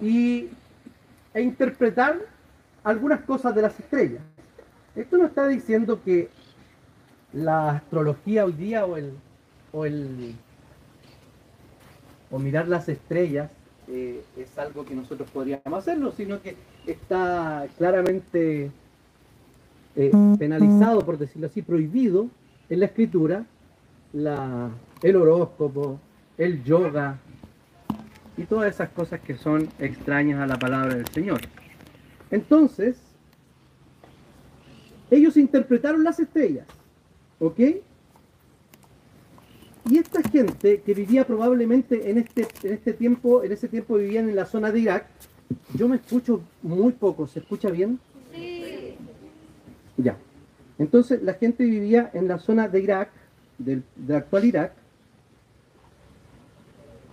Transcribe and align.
y, 0.00 0.48
e 1.34 1.42
interpretar 1.42 2.18
algunas 2.84 3.20
cosas 3.20 3.54
de 3.54 3.62
las 3.62 3.78
estrellas. 3.78 4.22
Esto 4.96 5.18
no 5.18 5.26
está 5.26 5.46
diciendo 5.46 6.02
que 6.02 6.28
la 7.32 7.70
astrología 7.72 8.44
hoy 8.44 8.52
día 8.52 8.86
o 8.86 8.96
el, 8.96 9.12
o 9.72 9.84
el 9.84 10.34
o 12.30 12.38
mirar 12.38 12.68
las 12.68 12.88
estrellas 12.88 13.50
eh, 13.88 14.22
es 14.36 14.58
algo 14.58 14.84
que 14.84 14.94
nosotros 14.94 15.30
podríamos 15.30 15.72
hacerlo, 15.72 16.12
sino 16.12 16.42
que 16.42 16.56
está 16.86 17.66
claramente 17.78 18.70
eh, 19.96 20.12
penalizado, 20.38 21.04
por 21.04 21.18
decirlo 21.18 21.46
así, 21.46 21.62
prohibido 21.62 22.28
en 22.68 22.80
la 22.80 22.86
escritura 22.86 23.46
la, 24.12 24.70
el 25.02 25.16
horóscopo, 25.16 25.98
el 26.36 26.62
yoga 26.64 27.18
y 28.38 28.44
todas 28.44 28.72
esas 28.72 28.88
cosas 28.90 29.20
que 29.20 29.36
son 29.36 29.68
extrañas 29.78 30.40
a 30.40 30.46
la 30.46 30.58
palabra 30.58 30.94
del 30.94 31.08
Señor. 31.08 31.40
Entonces, 32.30 32.96
ellos 35.10 35.36
interpretaron 35.36 36.04
las 36.04 36.20
estrellas, 36.20 36.66
¿ok? 37.40 37.60
Y 39.90 39.98
esta 39.98 40.22
gente 40.22 40.82
que 40.82 40.94
vivía 40.94 41.26
probablemente 41.26 42.10
en 42.10 42.18
este, 42.18 42.46
en 42.62 42.74
este 42.74 42.92
tiempo, 42.92 43.42
en 43.42 43.52
ese 43.52 43.68
tiempo 43.68 43.96
vivían 43.96 44.28
en 44.28 44.36
la 44.36 44.44
zona 44.44 44.70
de 44.70 44.80
Irak, 44.80 45.06
yo 45.74 45.88
me 45.88 45.96
escucho 45.96 46.42
muy 46.62 46.92
poco, 46.92 47.26
¿se 47.26 47.40
escucha 47.40 47.70
bien? 47.70 47.98
Sí. 48.34 48.94
Ya. 49.96 50.16
Entonces 50.78 51.22
la 51.22 51.34
gente 51.34 51.64
vivía 51.64 52.10
en 52.12 52.28
la 52.28 52.38
zona 52.38 52.68
de 52.68 52.80
Irak, 52.80 53.10
del, 53.56 53.82
actual 54.14 54.44
Irak, 54.44 54.72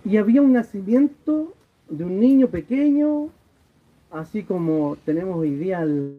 y 0.06 0.18
había 0.18 0.40
un 0.40 0.52
nacimiento 0.52 1.52
de 1.88 2.04
un 2.04 2.20
niño 2.20 2.46
pequeño, 2.46 3.28
así 4.12 4.44
como 4.44 4.96
tenemos 5.04 5.36
hoy 5.36 5.56
día 5.56 5.80
al, 5.80 6.14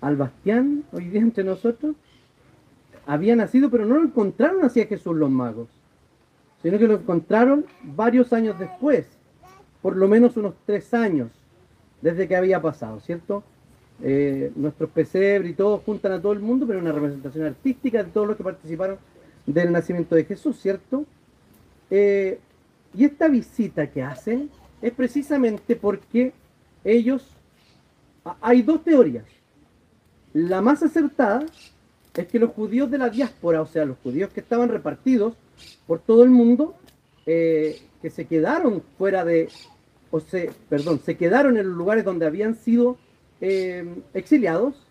al 0.00 0.16
Bastián, 0.16 0.82
hoy 0.90 1.04
día 1.04 1.20
entre 1.20 1.44
nosotros, 1.44 1.94
había 3.06 3.36
nacido, 3.36 3.70
pero 3.70 3.86
no 3.86 3.94
lo 3.96 4.02
encontraron 4.02 4.64
así 4.64 4.80
a 4.80 4.86
Jesús 4.86 5.14
los 5.14 5.30
magos, 5.30 5.68
sino 6.62 6.78
que 6.80 6.88
lo 6.88 6.94
encontraron 6.94 7.64
varios 7.84 8.32
años 8.32 8.58
después, 8.58 9.06
por 9.80 9.96
lo 9.96 10.08
menos 10.08 10.36
unos 10.36 10.54
tres 10.66 10.92
años 10.94 11.30
desde 12.00 12.26
que 12.26 12.34
había 12.34 12.60
pasado, 12.60 12.98
¿cierto? 12.98 13.44
Eh, 14.02 14.50
nuestros 14.56 14.90
pesebres 14.90 15.52
y 15.52 15.54
todos 15.54 15.80
juntan 15.84 16.10
a 16.10 16.20
todo 16.20 16.32
el 16.32 16.40
mundo, 16.40 16.66
pero 16.66 16.80
una 16.80 16.90
representación 16.90 17.46
artística 17.46 18.02
de 18.02 18.10
todos 18.10 18.26
los 18.26 18.36
que 18.36 18.42
participaron 18.42 18.98
del 19.46 19.70
nacimiento 19.70 20.16
de 20.16 20.24
Jesús, 20.24 20.58
¿cierto? 20.58 21.06
Eh, 21.94 22.38
y 22.94 23.04
esta 23.04 23.28
visita 23.28 23.90
que 23.90 24.02
hacen 24.02 24.48
es 24.80 24.92
precisamente 24.94 25.76
porque 25.76 26.32
ellos, 26.84 27.22
hay 28.40 28.62
dos 28.62 28.82
teorías. 28.82 29.26
La 30.32 30.62
más 30.62 30.82
acertada 30.82 31.44
es 32.14 32.26
que 32.28 32.38
los 32.38 32.52
judíos 32.52 32.90
de 32.90 32.96
la 32.96 33.10
diáspora, 33.10 33.60
o 33.60 33.66
sea, 33.66 33.84
los 33.84 33.98
judíos 33.98 34.30
que 34.32 34.40
estaban 34.40 34.70
repartidos 34.70 35.34
por 35.86 35.98
todo 35.98 36.24
el 36.24 36.30
mundo, 36.30 36.74
eh, 37.26 37.82
que 38.00 38.08
se 38.08 38.24
quedaron 38.24 38.82
fuera 38.96 39.22
de, 39.22 39.50
o 40.10 40.18
se, 40.18 40.50
perdón, 40.70 40.98
se 41.04 41.18
quedaron 41.18 41.58
en 41.58 41.68
los 41.68 41.76
lugares 41.76 42.06
donde 42.06 42.24
habían 42.24 42.54
sido 42.54 42.96
eh, 43.42 43.84
exiliados, 44.14 44.86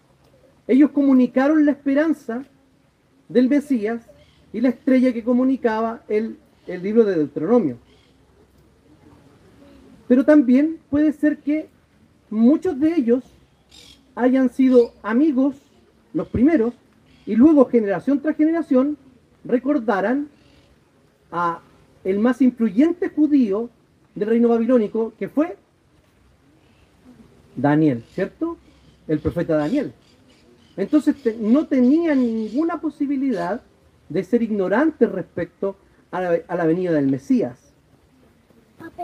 ellos 0.68 0.92
comunicaron 0.92 1.66
la 1.66 1.72
esperanza 1.72 2.46
del 3.28 3.50
Mesías 3.50 4.06
y 4.54 4.62
la 4.62 4.70
estrella 4.70 5.12
que 5.12 5.24
comunicaba 5.24 6.04
el, 6.08 6.38
el 6.68 6.84
libro 6.84 7.04
de 7.04 7.16
Deuteronomio. 7.16 7.78
Pero 10.08 10.26
también 10.26 10.80
puede 10.90 11.14
ser 11.14 11.38
que 11.40 11.70
muchos 12.30 12.80
de 12.80 12.96
ellos 12.96 13.24
hayan 14.16 14.50
sido 14.50 14.94
amigos, 15.04 15.56
los 16.14 16.28
primeros, 16.28 16.74
y 17.26 17.36
luego 17.36 17.66
generación 17.66 18.20
tras 18.20 18.36
generación 18.36 18.98
recordaran 19.44 20.28
a 21.32 21.62
el 22.04 22.20
más 22.20 22.42
influyente 22.42 23.10
judío 23.10 23.70
del 24.16 24.30
reino 24.30 24.50
babilónico 24.50 25.14
que 25.18 25.30
fue 25.30 25.56
Daniel, 27.56 28.04
¿cierto? 28.14 28.58
El 29.08 29.20
profeta 29.20 29.56
Daniel. 29.56 29.94
Entonces 30.78 31.16
no 31.40 31.68
tenían 31.68 32.20
ninguna 32.20 32.82
posibilidad 32.82 33.62
de 34.10 34.24
ser 34.24 34.42
ignorantes 34.42 35.10
respecto 35.12 35.76
a 36.12 36.56
la, 36.56 36.66
venida 36.66 36.92
del 36.92 37.08
Mesías. 37.08 37.74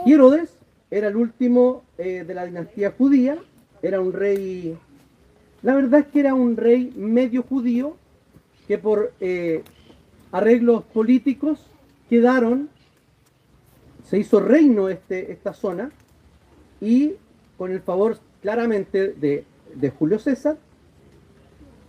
Y 0.05 0.13
Herodes 0.13 0.57
era 0.91 1.07
el 1.07 1.15
último 1.15 1.83
eh, 1.97 2.23
de 2.25 2.33
la 2.33 2.45
dinastía 2.45 2.91
judía, 2.91 3.37
era 3.81 4.01
un 4.01 4.13
rey, 4.13 4.77
la 5.61 5.75
verdad 5.75 6.01
es 6.01 6.07
que 6.07 6.19
era 6.19 6.33
un 6.33 6.57
rey 6.57 6.93
medio 6.95 7.43
judío, 7.43 7.95
que 8.67 8.77
por 8.77 9.13
eh, 9.19 9.63
arreglos 10.31 10.83
políticos 10.83 11.65
quedaron, 12.09 12.69
se 14.03 14.17
hizo 14.17 14.39
reino 14.39 14.89
este, 14.89 15.31
esta 15.31 15.53
zona 15.53 15.91
y 16.81 17.13
con 17.57 17.71
el 17.71 17.81
favor 17.81 18.17
claramente 18.41 19.13
de, 19.13 19.45
de 19.73 19.89
Julio 19.89 20.19
César, 20.19 20.57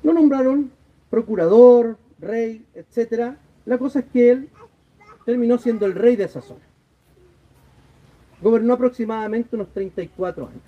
lo 0.02 0.12
nombraron 0.12 0.70
procurador, 1.10 1.98
rey, 2.20 2.64
etc. 2.74 3.34
La 3.64 3.78
cosa 3.78 4.00
es 4.00 4.06
que 4.06 4.30
él 4.30 4.48
terminó 5.28 5.59
siendo 5.59 5.84
el 5.84 5.93
rey 5.93 6.16
de 6.16 6.25
esa 6.25 6.41
zona. 6.41 6.65
Gobernó 8.41 8.72
aproximadamente 8.72 9.56
unos 9.56 9.69
34 9.75 10.47
años. 10.47 10.62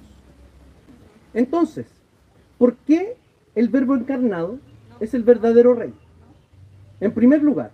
Entonces, 1.33 1.87
¿por 2.59 2.77
qué 2.77 3.17
el 3.55 3.71
verbo 3.71 3.97
encarnado 3.97 4.59
es 5.01 5.15
el 5.15 5.23
verdadero 5.23 5.73
rey. 5.73 5.95
En 7.01 7.13
primer 7.13 7.43
lugar, 7.43 7.71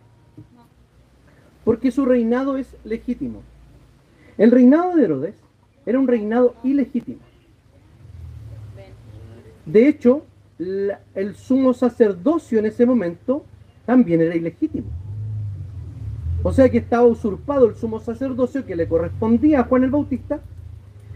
porque 1.65 1.91
su 1.91 2.05
reinado 2.05 2.57
es 2.57 2.77
legítimo. 2.85 3.43
El 4.39 4.53
reinado 4.53 4.95
de 4.95 5.03
Herodes 5.07 5.35
era 5.87 5.99
un 5.99 6.07
reinado 6.07 6.55
ilegítimo. 6.63 7.19
De 9.65 9.89
hecho, 9.89 10.25
el 10.61 11.35
sumo 11.35 11.75
sacerdocio 11.75 12.61
en 12.61 12.67
ese 12.67 12.87
momento 12.87 13.45
también 13.87 14.21
era 14.21 14.37
ilegítimo. 14.37 14.87
O 16.47 16.53
sea 16.53 16.69
que 16.69 16.79
estaba 16.79 17.03
usurpado 17.03 17.67
el 17.67 17.75
sumo 17.75 17.99
sacerdocio 17.99 18.65
que 18.65 18.77
le 18.77 18.87
correspondía 18.87 19.59
a 19.59 19.65
Juan 19.65 19.83
el 19.83 19.91
Bautista 19.91 20.39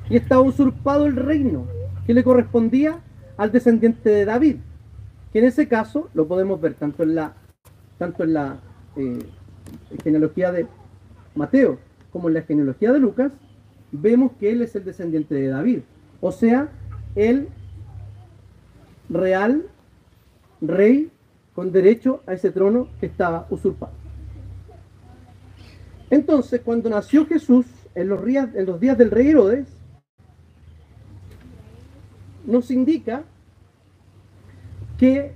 y 0.08 0.16
estaba 0.16 0.40
usurpado 0.40 1.06
el 1.06 1.14
reino 1.14 1.66
que 2.04 2.14
le 2.14 2.24
correspondía 2.24 2.98
al 3.36 3.52
descendiente 3.52 4.10
de 4.10 4.24
David, 4.24 4.56
que 5.32 5.38
en 5.38 5.44
ese 5.44 5.68
caso 5.68 6.08
lo 6.14 6.26
podemos 6.26 6.60
ver 6.60 6.74
tanto 6.74 7.04
en 7.04 7.14
la, 7.14 7.34
tanto 7.96 8.24
en 8.24 8.32
la 8.32 8.58
eh, 8.96 9.20
genealogía 10.02 10.50
de 10.50 10.66
Mateo 11.36 11.78
como 12.10 12.26
en 12.26 12.34
la 12.34 12.42
genealogía 12.42 12.90
de 12.90 12.98
Lucas, 12.98 13.30
vemos 13.92 14.32
que 14.40 14.50
él 14.50 14.62
es 14.62 14.74
el 14.74 14.84
descendiente 14.84 15.36
de 15.36 15.46
David, 15.46 15.78
o 16.20 16.32
sea, 16.32 16.70
el 17.14 17.46
real 19.08 19.64
rey 20.60 21.12
con 21.54 21.70
derecho 21.70 22.20
a 22.26 22.32
ese 22.32 22.50
trono 22.50 22.88
que 22.98 23.06
estaba 23.06 23.46
usurpado. 23.48 23.99
Entonces, 26.10 26.60
cuando 26.64 26.90
nació 26.90 27.24
Jesús 27.26 27.66
en 27.94 28.08
los 28.08 28.24
días, 28.24 28.48
en 28.54 28.66
los 28.66 28.80
días 28.80 28.98
del 28.98 29.12
rey 29.12 29.28
Herodes, 29.28 29.68
nos 32.44 32.70
indica 32.70 33.22
que 34.98 35.32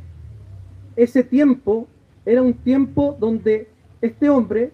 ese 0.97 1.23
tiempo 1.23 1.87
era 2.27 2.43
un 2.43 2.55
tiempo 2.55 3.17
donde 3.19 3.69
este 4.01 4.29
hombre 4.29 4.73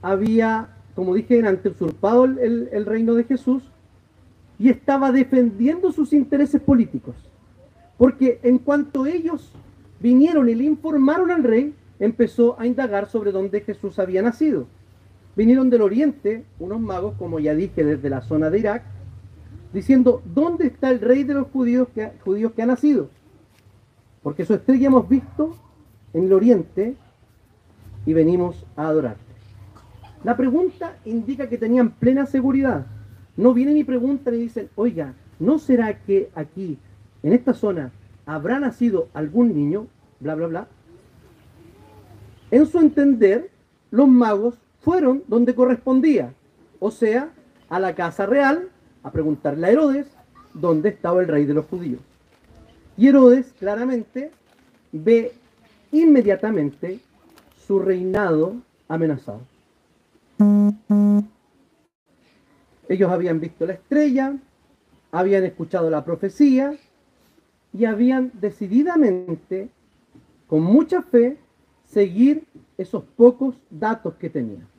había, 0.00 0.68
como 0.94 1.14
dije 1.14 1.46
antes, 1.46 1.72
usurpado 1.72 2.24
el, 2.24 2.68
el 2.72 2.86
reino 2.86 3.14
de 3.14 3.24
Jesús 3.24 3.62
y 4.58 4.70
estaba 4.70 5.12
defendiendo 5.12 5.92
sus 5.92 6.12
intereses 6.12 6.60
políticos. 6.62 7.14
Porque 7.98 8.40
en 8.42 8.58
cuanto 8.58 9.06
ellos 9.06 9.52
vinieron 10.00 10.48
y 10.48 10.54
le 10.54 10.64
informaron 10.64 11.30
al 11.30 11.44
rey, 11.44 11.74
empezó 11.98 12.58
a 12.58 12.66
indagar 12.66 13.08
sobre 13.08 13.32
dónde 13.32 13.60
Jesús 13.60 13.98
había 13.98 14.22
nacido. 14.22 14.66
Vinieron 15.36 15.70
del 15.70 15.82
oriente 15.82 16.44
unos 16.58 16.80
magos, 16.80 17.14
como 17.18 17.40
ya 17.40 17.54
dije, 17.54 17.84
desde 17.84 18.10
la 18.10 18.20
zona 18.20 18.50
de 18.50 18.58
Irak, 18.58 18.82
diciendo, 19.72 20.22
¿dónde 20.24 20.66
está 20.66 20.90
el 20.90 21.00
rey 21.00 21.24
de 21.24 21.34
los 21.34 21.48
judíos 21.48 21.88
que, 21.94 22.12
judíos 22.24 22.52
que 22.52 22.62
ha 22.62 22.66
nacido? 22.66 23.08
porque 24.24 24.46
su 24.46 24.54
estrella 24.54 24.86
hemos 24.86 25.06
visto 25.06 25.54
en 26.14 26.24
el 26.24 26.32
oriente 26.32 26.96
y 28.06 28.14
venimos 28.14 28.64
a 28.74 28.88
adorarte. 28.88 29.22
La 30.24 30.34
pregunta 30.34 30.96
indica 31.04 31.50
que 31.50 31.58
tenían 31.58 31.90
plena 31.90 32.24
seguridad. 32.24 32.86
No 33.36 33.52
vienen 33.52 33.76
y 33.76 33.84
preguntan 33.84 34.34
y 34.34 34.38
dicen, 34.38 34.70
oiga, 34.76 35.12
¿no 35.38 35.58
será 35.58 35.98
que 36.00 36.30
aquí, 36.34 36.78
en 37.22 37.34
esta 37.34 37.52
zona, 37.52 37.92
habrá 38.24 38.58
nacido 38.58 39.08
algún 39.12 39.54
niño? 39.54 39.88
Bla, 40.20 40.34
bla, 40.34 40.46
bla. 40.46 40.68
En 42.50 42.64
su 42.64 42.78
entender, 42.78 43.50
los 43.90 44.08
magos 44.08 44.58
fueron 44.84 45.24
donde 45.26 45.54
correspondía, 45.54 46.34
o 46.78 46.90
sea, 46.90 47.30
a 47.70 47.80
la 47.80 47.94
casa 47.94 48.26
real 48.26 48.68
a 49.02 49.10
preguntarle 49.10 49.66
a 49.66 49.70
Herodes 49.70 50.06
dónde 50.52 50.90
estaba 50.90 51.22
el 51.22 51.28
rey 51.28 51.46
de 51.46 51.54
los 51.54 51.64
judíos. 51.66 52.00
Y 52.96 53.08
Herodes 53.08 53.54
claramente 53.58 54.30
ve 54.92 55.32
inmediatamente 55.90 57.00
su 57.66 57.78
reinado 57.78 58.56
amenazado. 58.86 59.40
Ellos 62.88 63.10
habían 63.10 63.40
visto 63.40 63.66
la 63.66 63.72
estrella, 63.72 64.36
habían 65.10 65.44
escuchado 65.44 65.88
la 65.88 66.04
profecía 66.04 66.74
y 67.72 67.86
habían 67.86 68.30
decididamente, 68.34 69.70
con 70.46 70.62
mucha 70.62 71.00
fe, 71.00 71.38
seguir 71.86 72.44
esos 72.76 73.02
pocos 73.16 73.56
datos 73.70 74.14
que 74.14 74.28
tenían. 74.28 74.73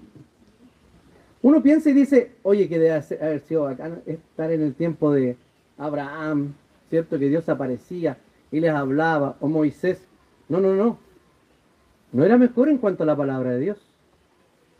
Uno 1.45 1.61
piensa 1.61 1.91
y 1.91 1.93
dice, 1.93 2.31
oye, 2.41 2.67
que 2.67 2.79
debe 2.79 2.93
haber 3.21 3.39
sido 3.41 3.67
acá 3.67 3.91
estar 4.07 4.51
en 4.51 4.63
el 4.63 4.73
tiempo 4.73 5.11
de 5.11 5.37
Abraham, 5.77 6.55
¿cierto? 6.89 7.19
Que 7.19 7.29
Dios 7.29 7.47
aparecía 7.49 8.17
y 8.51 8.59
les 8.59 8.71
hablaba, 8.71 9.37
o 9.39 9.47
Moisés. 9.47 10.07
No, 10.49 10.59
no, 10.59 10.73
no. 10.73 10.97
No 12.13 12.25
era 12.25 12.39
mejor 12.39 12.67
en 12.67 12.79
cuanto 12.79 13.03
a 13.03 13.05
la 13.05 13.15
palabra 13.15 13.51
de 13.51 13.59
Dios. 13.59 13.77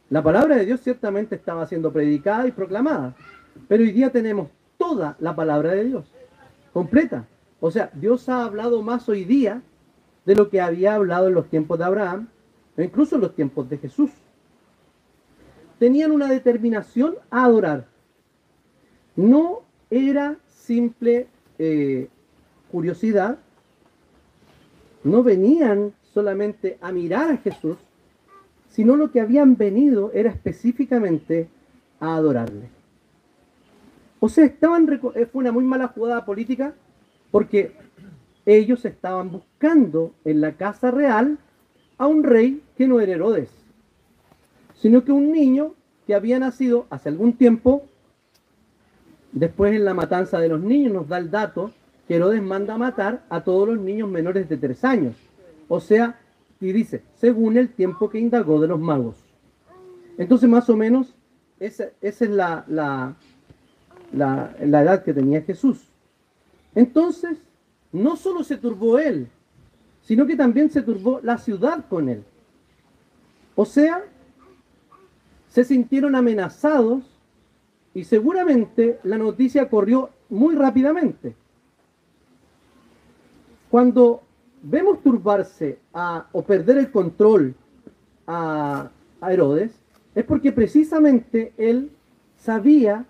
La 0.09 0.23
palabra 0.23 0.55
de 0.55 0.65
Dios 0.65 0.81
ciertamente 0.81 1.35
estaba 1.35 1.67
siendo 1.67 1.93
predicada 1.93 2.47
y 2.47 2.51
proclamada, 2.51 3.13
pero 3.67 3.83
hoy 3.83 3.91
día 3.91 4.09
tenemos 4.09 4.49
toda 4.79 5.17
la 5.19 5.35
palabra 5.35 5.69
de 5.73 5.83
Dios, 5.83 6.11
completa. 6.73 7.27
O 7.59 7.69
sea, 7.69 7.91
Dios 7.93 8.27
ha 8.27 8.43
hablado 8.43 8.81
más 8.81 9.07
hoy 9.07 9.23
día 9.23 9.61
de 10.25 10.33
lo 10.33 10.49
que 10.49 10.61
había 10.61 10.95
hablado 10.95 11.27
en 11.27 11.35
los 11.35 11.47
tiempos 11.47 11.77
de 11.77 11.85
Abraham, 11.85 12.27
o 12.75 12.81
incluso 12.81 13.17
en 13.17 13.21
los 13.21 13.35
tiempos 13.35 13.69
de 13.69 13.77
Jesús. 13.77 14.09
Tenían 15.79 16.11
una 16.11 16.27
determinación 16.27 17.15
a 17.29 17.45
adorar. 17.45 17.87
No 19.15 19.61
era 19.89 20.37
simple 20.47 21.27
eh, 21.59 22.07
curiosidad, 22.71 23.37
no 25.03 25.23
venían 25.23 25.93
solamente 26.13 26.77
a 26.81 26.91
mirar 26.91 27.31
a 27.31 27.37
Jesús, 27.37 27.77
sino 28.69 28.95
lo 28.95 29.11
que 29.11 29.21
habían 29.21 29.55
venido 29.55 30.11
era 30.13 30.29
específicamente 30.29 31.47
a 31.99 32.15
adorarle. 32.15 32.69
O 34.19 34.27
sea, 34.27 34.45
estaban 34.45 34.89
eh, 35.15 35.25
fue 35.25 35.41
una 35.41 35.51
muy 35.51 35.63
mala 35.63 35.89
jugada 35.89 36.25
política 36.25 36.73
porque 37.31 37.73
ellos 38.45 38.83
estaban 38.85 39.31
buscando 39.31 40.13
en 40.25 40.41
la 40.41 40.53
casa 40.53 40.91
real 40.91 41.37
a 41.97 42.07
un 42.07 42.23
rey 42.23 42.61
que 42.77 42.87
no 42.87 42.99
era 42.99 43.13
Herodes, 43.13 43.49
sino 44.85 45.03
que 45.03 45.11
un 45.11 45.31
niño 45.31 45.73
que 46.05 46.13
había 46.13 46.37
nacido 46.37 46.85
hace 46.91 47.09
algún 47.09 47.33
tiempo, 47.33 47.87
después 49.31 49.73
en 49.73 49.83
la 49.83 49.95
matanza 49.95 50.37
de 50.37 50.47
los 50.47 50.61
niños 50.61 50.93
nos 50.93 51.07
da 51.07 51.17
el 51.17 51.31
dato 51.31 51.71
que 52.07 52.17
Herodes 52.17 52.43
manda 52.43 52.75
a 52.75 52.77
matar 52.77 53.25
a 53.29 53.43
todos 53.43 53.67
los 53.67 53.79
niños 53.79 54.07
menores 54.07 54.47
de 54.47 54.57
tres 54.57 54.83
años. 54.85 55.15
O 55.69 55.79
sea, 55.79 56.19
y 56.61 56.71
dice, 56.71 57.01
según 57.15 57.57
el 57.57 57.69
tiempo 57.69 58.11
que 58.11 58.19
indagó 58.19 58.61
de 58.61 58.67
los 58.67 58.79
magos. 58.79 59.15
Entonces, 60.19 60.47
más 60.47 60.69
o 60.69 60.77
menos, 60.77 61.15
esa, 61.59 61.85
es 61.99 62.21
la, 62.21 62.63
la, 62.67 63.15
la, 64.13 64.55
la 64.61 64.81
edad 64.83 65.03
que 65.03 65.15
tenía 65.15 65.41
Jesús. 65.41 65.87
Entonces, 66.75 67.39
no 67.91 68.15
solo 68.15 68.43
se 68.43 68.57
turbó 68.57 68.99
él, 68.99 69.29
sino 70.03 70.27
que 70.27 70.35
también 70.35 70.69
se 70.69 70.83
turbó 70.83 71.21
la 71.23 71.39
ciudad 71.39 71.85
con 71.89 72.07
él. 72.07 72.23
O 73.55 73.65
sea, 73.65 74.03
se 75.55 75.63
sintieron 75.63 76.15
amenazados 76.15 77.05
y 77.93 78.03
seguramente 78.03 78.99
la 79.03 79.17
noticia 79.17 79.69
corrió 79.69 80.09
muy 80.27 80.53
rápidamente. 80.53 81.33
Cuando 83.69 84.21
vemos 84.61 85.01
turbarse 85.01 85.79
o 86.33 86.43
perder 86.43 86.79
el 86.79 86.91
control 86.91 87.55
a 88.27 88.89
Herodes, 89.21 89.71
es 90.13 90.25
porque 90.25 90.51
precisamente 90.51 91.53
él 91.57 91.89
sabía 92.35 93.05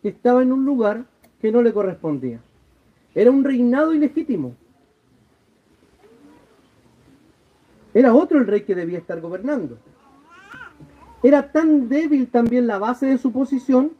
que 0.00 0.10
estaba 0.10 0.40
en 0.40 0.52
un 0.52 0.64
lugar 0.64 1.04
que 1.40 1.50
no 1.50 1.62
le 1.62 1.72
correspondía. 1.72 2.38
Era 3.12 3.32
un 3.32 3.42
reinado 3.42 3.92
ilegítimo. 3.92 4.54
Era 7.92 8.14
otro 8.14 8.38
el 8.38 8.46
rey 8.46 8.60
que 8.60 8.76
debía 8.76 8.98
estar 8.98 9.20
gobernando. 9.20 9.78
Era 11.22 11.50
tan 11.50 11.88
débil 11.88 12.28
también 12.28 12.66
la 12.66 12.78
base 12.78 13.06
de 13.06 13.18
su 13.18 13.32
posición 13.32 13.92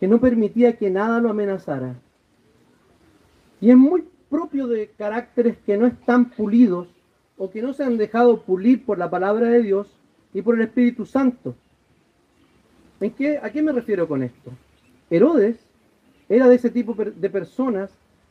que 0.00 0.08
no 0.08 0.20
permitía 0.20 0.76
que 0.76 0.90
nada 0.90 1.20
lo 1.20 1.30
amenazara. 1.30 1.94
Y 3.60 3.70
es 3.70 3.76
muy 3.76 4.04
propio 4.28 4.66
de 4.66 4.90
caracteres 4.98 5.56
que 5.64 5.76
no 5.76 5.86
están 5.86 6.30
pulidos 6.30 6.88
o 7.36 7.50
que 7.50 7.62
no 7.62 7.72
se 7.72 7.84
han 7.84 7.96
dejado 7.98 8.42
pulir 8.42 8.84
por 8.84 8.98
la 8.98 9.10
palabra 9.10 9.48
de 9.48 9.62
Dios 9.62 9.86
y 10.34 10.42
por 10.42 10.56
el 10.56 10.62
Espíritu 10.62 11.06
Santo. 11.06 11.54
¿En 13.00 13.12
qué, 13.12 13.38
¿A 13.38 13.50
qué 13.50 13.62
me 13.62 13.72
refiero 13.72 14.08
con 14.08 14.22
esto? 14.22 14.50
Herodes 15.10 15.56
era 16.28 16.48
de 16.48 16.56
ese 16.56 16.70
tipo 16.70 16.94
de 16.94 17.30
personas 17.30 17.90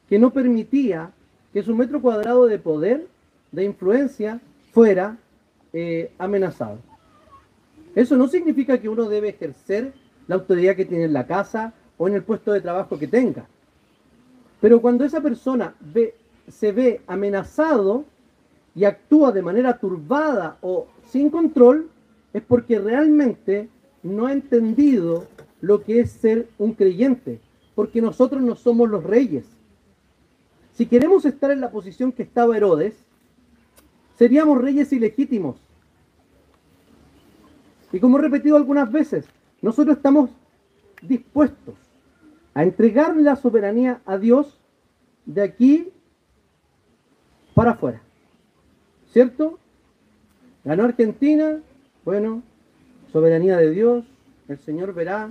que 0.09 0.19
no 0.19 0.31
permitía 0.31 1.11
que 1.53 1.63
su 1.63 1.75
metro 1.75 2.01
cuadrado 2.01 2.47
de 2.47 2.59
poder, 2.59 3.07
de 3.51 3.63
influencia, 3.63 4.41
fuera 4.71 5.17
eh, 5.71 6.11
amenazado. 6.17 6.79
Eso 7.95 8.15
no 8.17 8.27
significa 8.27 8.79
que 8.79 8.89
uno 8.89 9.09
debe 9.09 9.29
ejercer 9.29 9.93
la 10.27 10.35
autoridad 10.35 10.75
que 10.75 10.85
tiene 10.85 11.05
en 11.05 11.13
la 11.13 11.27
casa 11.27 11.73
o 11.97 12.07
en 12.07 12.15
el 12.15 12.23
puesto 12.23 12.51
de 12.51 12.61
trabajo 12.61 12.97
que 12.97 13.07
tenga. 13.07 13.45
Pero 14.61 14.81
cuando 14.81 15.03
esa 15.03 15.21
persona 15.21 15.75
ve, 15.79 16.15
se 16.47 16.71
ve 16.71 17.01
amenazado 17.07 18.05
y 18.75 18.85
actúa 18.85 19.31
de 19.31 19.41
manera 19.41 19.77
turbada 19.77 20.57
o 20.61 20.87
sin 21.05 21.29
control, 21.29 21.89
es 22.33 22.41
porque 22.43 22.79
realmente 22.79 23.69
no 24.03 24.27
ha 24.27 24.33
entendido 24.33 25.27
lo 25.59 25.83
que 25.83 25.99
es 25.99 26.11
ser 26.11 26.47
un 26.57 26.73
creyente, 26.73 27.39
porque 27.75 28.01
nosotros 28.01 28.41
no 28.41 28.55
somos 28.55 28.89
los 28.89 29.03
reyes. 29.03 29.45
Si 30.73 30.85
queremos 30.85 31.25
estar 31.25 31.51
en 31.51 31.61
la 31.61 31.71
posición 31.71 32.11
que 32.11 32.23
estaba 32.23 32.55
Herodes, 32.55 32.95
seríamos 34.17 34.61
reyes 34.61 34.93
ilegítimos. 34.93 35.57
Y 37.91 37.99
como 37.99 38.17
he 38.17 38.21
repetido 38.21 38.55
algunas 38.55 38.91
veces, 38.91 39.25
nosotros 39.61 39.97
estamos 39.97 40.29
dispuestos 41.01 41.75
a 42.53 42.63
entregar 42.63 43.15
la 43.15 43.35
soberanía 43.35 44.01
a 44.05 44.17
Dios 44.17 44.59
de 45.25 45.41
aquí 45.41 45.89
para 47.53 47.71
afuera. 47.71 48.01
¿Cierto? 49.11 49.59
Ganó 50.63 50.83
Argentina, 50.83 51.59
bueno, 52.05 52.43
soberanía 53.11 53.57
de 53.57 53.71
Dios, 53.71 54.05
el 54.47 54.57
Señor 54.59 54.93
verá. 54.93 55.29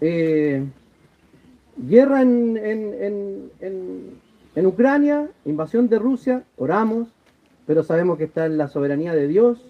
Eh, 0.00 0.64
guerra 1.76 2.22
en, 2.22 2.56
en, 2.56 3.50
en, 3.60 4.20
en, 4.54 4.66
Ucrania, 4.66 5.30
invasión 5.44 5.88
de 5.88 5.98
Rusia, 5.98 6.44
oramos, 6.56 7.08
pero 7.66 7.82
sabemos 7.82 8.18
que 8.18 8.24
está 8.24 8.46
en 8.46 8.58
la 8.58 8.68
soberanía 8.68 9.14
de 9.14 9.28
Dios. 9.28 9.64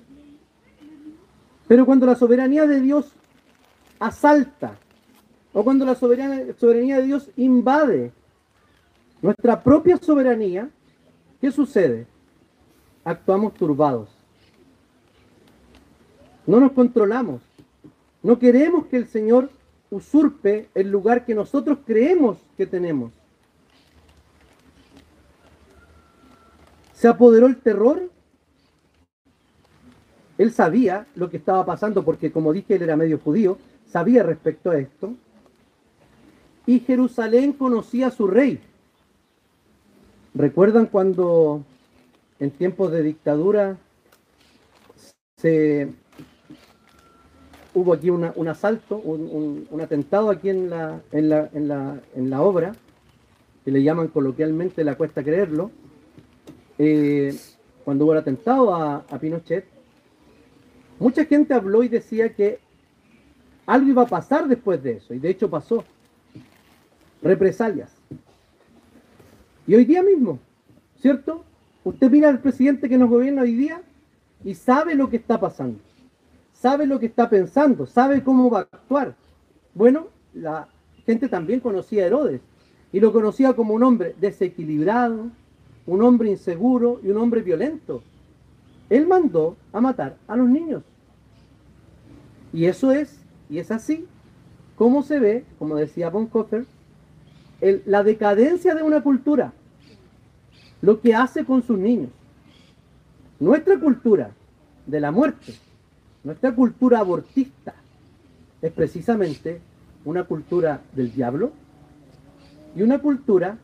Pero 1.67 1.87
cuando 1.87 2.07
la 2.07 2.15
soberanía 2.15 2.67
de 2.67 2.81
Dios 2.81 3.13
asalta 3.99 4.77
o 5.53 5.63
cuando 5.65 5.85
la 5.85 5.95
soberanía, 5.95 6.99
de 6.99 7.07
Dios 7.07 7.31
invade 7.37 8.13
nuestra 9.23 9.63
propia 9.63 9.97
soberanía, 9.97 10.69
¿qué 11.41 11.51
sucede? 11.53 12.07
Actuamos 13.05 13.55
turbados. 13.55 14.11
No 16.47 16.61
nos 16.61 16.73
controlamos. 16.73 17.41
No 18.23 18.39
queremos 18.39 18.87
que 18.87 18.97
el 18.97 19.07
Señor 19.07 19.51
usurpe 19.91 20.69
el 20.75 20.91
lugar 20.91 21.25
que 21.25 21.35
nosotros 21.35 21.79
creemos 21.87 22.39
que 22.57 22.67
tenemos. 22.67 23.13
Se 26.95 27.07
apoderó 27.07 27.47
el 27.47 27.59
terror. 27.59 28.11
Él 30.39 30.53
sabía 30.53 31.07
lo 31.15 31.31
que 31.31 31.37
estaba 31.37 31.65
pasando 31.65 32.05
porque, 32.05 32.33
como 32.33 32.53
dije, 32.53 32.75
él 32.77 32.83
era 32.83 32.97
medio 32.97 33.19
judío, 33.19 33.59
sabía 33.87 34.23
respecto 34.23 34.71
a 34.71 34.79
esto 34.79 35.15
y 36.67 36.81
Jerusalén 36.81 37.53
conocía 37.53 38.09
a 38.09 38.11
su 38.11 38.27
rey. 38.27 38.61
¿Recuerdan 40.35 40.87
cuando 40.87 41.63
en 42.41 42.51
tiempos 42.51 42.91
de 42.91 43.03
dictadura 43.03 43.77
se 45.37 45.93
hubo 47.75 47.93
aquí 47.93 48.11
un 48.11 48.49
asalto, 48.49 48.97
un, 48.97 49.81
atentado 49.81 50.31
aquí 50.31 50.49
en 50.49 50.71
la, 50.71 52.41
obra, 52.41 52.73
que 53.65 53.71
le 53.71 53.83
llaman 53.83 54.09
coloquialmente 54.09 54.85
la 54.85 54.97
cuesta 54.97 55.23
creerlo, 55.23 55.71
eh, 56.79 57.37
cuando 57.85 58.05
hubo 58.05 58.13
el 58.13 58.19
atentado 58.19 58.75
a 58.75 59.19
Pinochet, 59.21 59.74
mucha 60.99 61.25
gente 61.25 61.55
habló 61.55 61.83
y 61.83 61.89
decía 61.89 62.35
que 62.35 62.59
algo 63.67 63.89
iba 63.89 64.03
a 64.03 64.07
pasar 64.07 64.47
después 64.47 64.83
de 64.83 64.93
eso, 64.93 65.15
y 65.15 65.19
de 65.19 65.31
hecho 65.31 65.49
pasó. 65.49 65.85
Represalias. 67.23 67.91
Y 69.67 69.75
hoy 69.75 69.87
día 69.87 70.03
mismo, 70.03 70.39
¿cierto? 71.01 71.43
Usted 71.85 72.11
mira 72.11 72.29
al 72.29 72.41
presidente 72.41 72.89
que 72.89 72.99
nos 72.99 73.09
gobierna 73.09 73.43
hoy 73.43 73.55
día 73.55 73.81
y 74.45 74.55
sabe 74.55 74.95
lo 74.95 75.09
que 75.09 75.17
está 75.17 75.41
pasando, 75.41 75.79
sabe 76.53 76.87
lo 76.87 77.01
que 77.01 77.07
está 77.07 77.31
pensando, 77.31 77.87
sabe 77.87 78.23
cómo 78.23 78.51
va 78.51 78.61
a 78.61 78.63
actuar. 78.63 79.15
Bueno, 79.75 80.09
la 80.35 80.69
gente 81.07 81.29
también 81.29 81.61
conocía 81.61 82.05
a 82.05 82.07
Herodes 82.07 82.43
y 82.93 83.01
lo 83.01 83.13
conocía 83.13 83.55
como 83.55 83.75
un 83.75 83.83
hombre 83.83 84.15
desequilibrado, 84.21 85.31
un 85.87 86.03
hombre 86.03 86.31
inseguro 86.31 87.01
y 87.03 87.11
un 87.11 87.17
hombre 87.17 87.41
violento. 87.41 88.03
Él 88.95 89.09
mandó 89.09 89.57
a 89.73 89.81
matar 89.81 90.17
a 90.29 90.37
los 90.37 90.49
niños. 90.49 90.85
Y 92.53 92.67
eso 92.67 92.93
es, 92.93 93.19
y 93.51 93.59
es 93.59 93.73
así, 93.73 94.07
como 94.77 95.03
se 95.03 95.19
ve, 95.19 95.45
como 95.59 95.75
decía 95.75 96.11
Bonhoeffer, 96.11 96.65
la 97.87 98.05
decadencia 98.05 98.73
de 98.77 98.85
una 98.85 99.03
cultura, 99.03 99.53
lo 100.81 101.01
que 101.01 101.13
hace 101.13 101.45
con 101.45 101.65
sus 101.65 101.77
niños. 101.77 102.11
Nuestra 103.41 103.81
cultura 103.81 104.31
de 104.87 105.01
la 105.01 105.11
muerte, 105.11 105.55
nuestra 106.23 106.55
cultura 106.55 107.01
abortista, 107.01 107.75
es 108.63 108.71
precisamente 108.71 109.61
una 110.05 110.23
cultura 110.23 110.83
del 110.93 111.13
diablo 111.13 111.51
y 112.77 112.83
una 112.83 113.01
cultura 113.01 113.59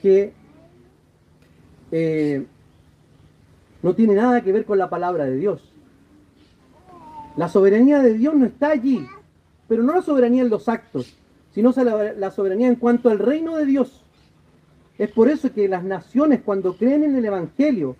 que 0.00 0.32
eh, 1.90 2.46
no 3.82 3.94
tiene 3.94 4.14
nada 4.14 4.42
que 4.42 4.52
ver 4.52 4.64
con 4.64 4.78
la 4.78 4.88
palabra 4.88 5.24
de 5.24 5.36
Dios. 5.36 5.72
La 7.36 7.48
soberanía 7.48 8.00
de 8.00 8.14
Dios 8.14 8.34
no 8.34 8.46
está 8.46 8.68
allí, 8.68 9.06
pero 9.68 9.82
no 9.82 9.94
la 9.94 10.02
soberanía 10.02 10.42
en 10.42 10.50
los 10.50 10.68
actos, 10.68 11.16
sino 11.52 11.72
la 11.72 12.30
soberanía 12.30 12.68
en 12.68 12.76
cuanto 12.76 13.10
al 13.10 13.18
reino 13.18 13.56
de 13.56 13.66
Dios. 13.66 14.02
Es 14.98 15.10
por 15.10 15.28
eso 15.28 15.52
que 15.52 15.68
las 15.68 15.82
naciones 15.82 16.42
cuando 16.44 16.76
creen 16.76 17.04
en 17.04 17.16
el 17.16 17.24
Evangelio, 17.24 17.96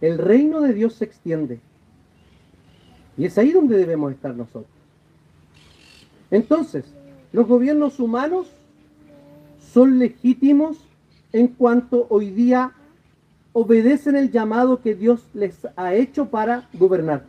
el 0.00 0.18
reino 0.18 0.60
de 0.60 0.72
Dios 0.72 0.94
se 0.94 1.04
extiende. 1.04 1.60
Y 3.16 3.26
es 3.26 3.36
ahí 3.38 3.52
donde 3.52 3.76
debemos 3.76 4.12
estar 4.12 4.34
nosotros. 4.34 4.72
Entonces, 6.30 6.84
los 7.32 7.46
gobiernos 7.46 8.00
humanos 8.00 8.50
son 9.72 9.98
legítimos 9.98 10.78
en 11.32 11.48
cuanto 11.48 12.06
hoy 12.08 12.30
día 12.30 12.72
obedecen 13.52 14.16
el 14.16 14.30
llamado 14.30 14.80
que 14.80 14.94
Dios 14.94 15.26
les 15.34 15.66
ha 15.76 15.94
hecho 15.94 16.26
para 16.30 16.68
gobernar. 16.72 17.24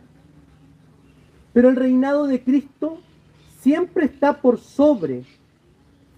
Pero 1.52 1.68
el 1.68 1.76
reinado 1.76 2.26
de 2.26 2.42
Cristo 2.42 2.98
siempre 3.60 4.06
está 4.06 4.40
por 4.40 4.58
sobre 4.58 5.24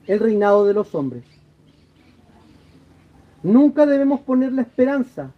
el 0.06 0.18
reinado 0.18 0.66
de 0.66 0.75
los 0.75 0.94
hombres. 0.94 1.25
Nunca 3.42 3.84
debemos 3.87 4.20
poner 4.20 4.52
la 4.52 4.62
esperanza 4.62 5.30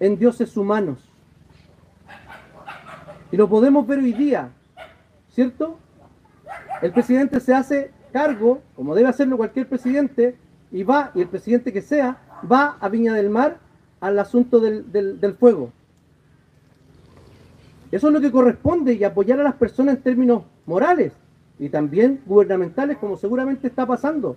en 0.00 0.18
dioses 0.18 0.56
humanos. 0.56 0.98
Y 3.30 3.36
lo 3.36 3.48
podemos 3.48 3.86
ver 3.86 3.98
hoy 3.98 4.12
día, 4.12 4.50
¿cierto? 5.32 5.78
El 6.80 6.92
presidente 6.92 7.40
se 7.40 7.52
hace 7.52 7.90
cargo, 8.12 8.62
como 8.74 8.94
debe 8.94 9.08
hacerlo 9.08 9.36
cualquier 9.36 9.68
presidente, 9.68 10.36
y 10.70 10.82
va, 10.82 11.10
y 11.14 11.20
el 11.20 11.28
presidente 11.28 11.72
que 11.72 11.82
sea, 11.82 12.18
va 12.50 12.76
a 12.80 12.88
Viña 12.88 13.14
del 13.14 13.30
Mar 13.30 13.58
al 14.00 14.18
asunto 14.18 14.60
del, 14.60 14.90
del, 14.92 15.34
fuego. 15.34 15.72
Eso 17.90 18.08
es 18.08 18.12
lo 18.12 18.20
que 18.20 18.30
corresponde 18.30 18.94
y 18.94 19.04
apoyar 19.04 19.40
a 19.40 19.44
las 19.44 19.54
personas 19.54 19.96
en 19.96 20.02
términos 20.02 20.42
morales 20.66 21.12
y 21.58 21.68
también 21.68 22.20
gubernamentales, 22.26 22.98
como 22.98 23.16
seguramente 23.16 23.66
está 23.66 23.86
pasando. 23.86 24.36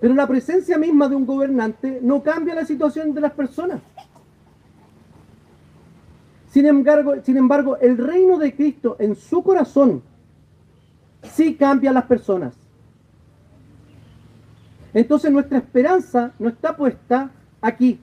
Pero 0.00 0.14
la 0.14 0.26
presencia 0.26 0.76
misma 0.78 1.08
de 1.08 1.16
un 1.16 1.26
gobernante 1.26 2.00
no 2.02 2.22
cambia 2.22 2.54
la 2.54 2.64
situación 2.64 3.14
de 3.14 3.20
las 3.20 3.32
personas. 3.32 3.80
Sin 6.50 6.66
embargo, 6.66 7.14
sin 7.22 7.36
embargo, 7.36 7.76
el 7.78 7.98
reino 7.98 8.38
de 8.38 8.54
Cristo 8.54 8.96
en 8.98 9.14
su 9.14 9.42
corazón 9.42 10.02
sí 11.22 11.54
cambia 11.54 11.90
a 11.90 11.94
las 11.94 12.04
personas. 12.04 12.54
Entonces 14.94 15.30
nuestra 15.30 15.58
esperanza 15.58 16.32
no 16.38 16.48
está 16.48 16.76
puesta 16.76 17.30
aquí, 17.60 18.00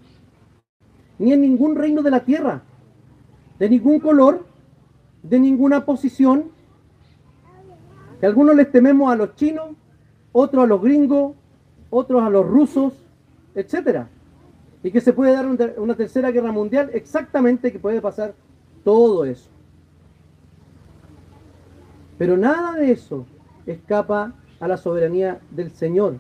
ni 1.18 1.34
en 1.34 1.42
ningún 1.42 1.76
reino 1.76 2.02
de 2.02 2.12
la 2.12 2.24
tierra, 2.24 2.62
de 3.60 3.70
ningún 3.70 4.00
color, 4.00 4.46
de 5.24 5.40
ninguna 5.40 5.86
posición. 5.86 6.52
Que 8.20 8.26
algunos 8.26 8.56
les 8.56 8.72
tememos 8.72 9.12
a 9.12 9.16
los 9.16 9.36
chinos, 9.36 9.70
otros 10.32 10.64
a 10.64 10.68
los 10.68 10.82
gringos, 10.82 11.36
otros 11.90 12.22
a 12.22 12.30
los 12.30 12.46
rusos, 12.46 12.94
etcétera. 13.56 14.10
Y 14.84 14.92
que 14.92 15.02
se 15.02 15.14
puede 15.14 15.34
dar 15.34 15.48
una 15.78 15.96
tercera 15.96 16.32
guerra 16.32 16.52
mundial, 16.52 16.92
exactamente 16.94 17.72
que 17.72 17.80
puede 17.80 18.02
pasar 18.02 18.36
todo 18.84 19.26
eso. 19.26 19.50
Pero 22.18 22.38
nada 22.38 22.74
de 22.74 22.92
eso 22.92 23.26
escapa 23.66 24.34
a 24.60 24.68
la 24.68 24.78
soberanía 24.78 25.40
del 25.52 25.72
Señor. 25.72 26.20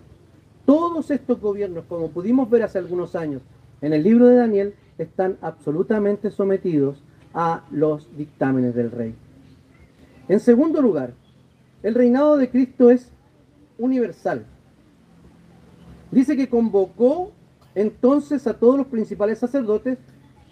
Todos 0.65 1.12
estos 1.12 1.39
gobiernos, 1.39 1.86
como 1.86 2.10
pudimos 2.10 2.50
ver 2.50 2.63
hace 2.63 2.79
algunos 2.79 3.15
años 3.15 3.41
en 3.81 3.93
el 3.93 4.03
libro 4.03 4.27
de 4.27 4.36
Daniel, 4.36 4.74
están 4.98 5.38
absolutamente 5.41 6.31
sometidos 6.31 7.03
a 7.34 7.63
los 7.69 8.07
dictámenes 8.17 8.74
del 8.74 8.91
rey. 8.91 9.13
En 10.27 10.39
segundo 10.39 10.81
lugar, 10.81 11.13
el 11.84 11.93
reinado 11.93 12.38
de 12.38 12.50
Cristo 12.50 12.89
es 12.89 13.12
universal. 13.77 14.45
Dice 16.12 16.36
que 16.36 16.50
convocó 16.50 17.31
entonces 17.75 18.48
a 18.48 18.53
todos 18.53 18.77
los 18.77 18.88
principales 18.88 19.38
sacerdotes, 19.38 20.00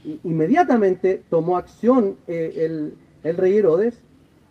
e 0.06 0.20
inmediatamente 0.24 1.24
tomó 1.30 1.58
acción 1.58 2.18
eh, 2.28 2.54
el, 2.58 2.94
el 3.24 3.38
rey 3.38 3.58
Herodes 3.58 4.02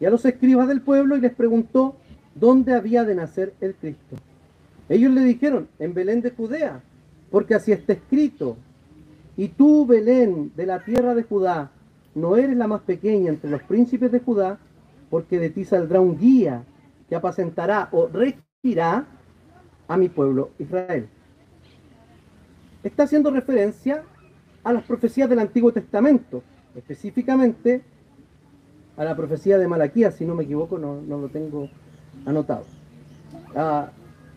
y 0.01 0.07
a 0.07 0.11
los 0.11 0.25
escribas 0.25 0.67
del 0.67 0.81
pueblo 0.81 1.17
y 1.17 1.21
les 1.21 1.35
preguntó 1.35 1.97
dónde 2.35 2.73
había 2.73 3.05
de 3.05 3.15
nacer 3.15 3.53
el 3.61 3.75
Cristo. 3.75 4.17
Ellos 4.89 5.13
le 5.13 5.23
dijeron, 5.23 5.69
en 5.79 5.95
Belén 5.95 6.21
de 6.21 6.31
Judea, 6.31 6.83
porque 7.31 7.55
así 7.55 7.73
está 7.73 7.95
escrito, 7.95 8.57
y 9.37 9.49
tú, 9.49 9.87
Belén, 9.87 10.53
de 10.55 10.67
la 10.67 10.85
tierra 10.85 11.15
de 11.15 11.23
Judá, 11.23 11.71
no 12.15 12.37
eres 12.37 12.57
la 12.57 12.69
más 12.69 12.83
pequeña 12.83 13.31
entre 13.31 13.51
los 13.51 13.63
príncipes 13.63 14.13
de 14.13 14.21
Judá, 14.21 14.59
porque 15.09 15.39
de 15.39 15.51
ti 15.51 15.65
saldrá 15.65 16.01
un 16.01 16.19
guía 16.19 16.65
que 17.09 17.17
apacentará 17.17 17.89
o 17.93 18.09
regirá 18.09 19.07
a 19.89 19.97
mi 19.97 20.09
pueblo 20.09 20.51
Israel. 20.59 21.09
Está 22.83 23.05
haciendo 23.05 23.31
referencia 23.31 24.05
a 24.65 24.73
las 24.73 24.85
profecías 24.85 25.29
del 25.29 25.39
Antiguo 25.39 25.73
Testamento, 25.73 26.43
específicamente 26.75 27.83
a 28.97 29.05
la 29.05 29.17
profecía 29.17 29.59
de 29.59 29.69
Malaquías, 29.69 30.15
si 30.15 30.25
no 30.25 30.35
me 30.35 30.45
equivoco, 30.45 30.79
no, 30.79 31.01
lo 31.01 31.29
tengo 31.29 31.69
anotado. 32.27 32.65
Ah, 33.55 33.91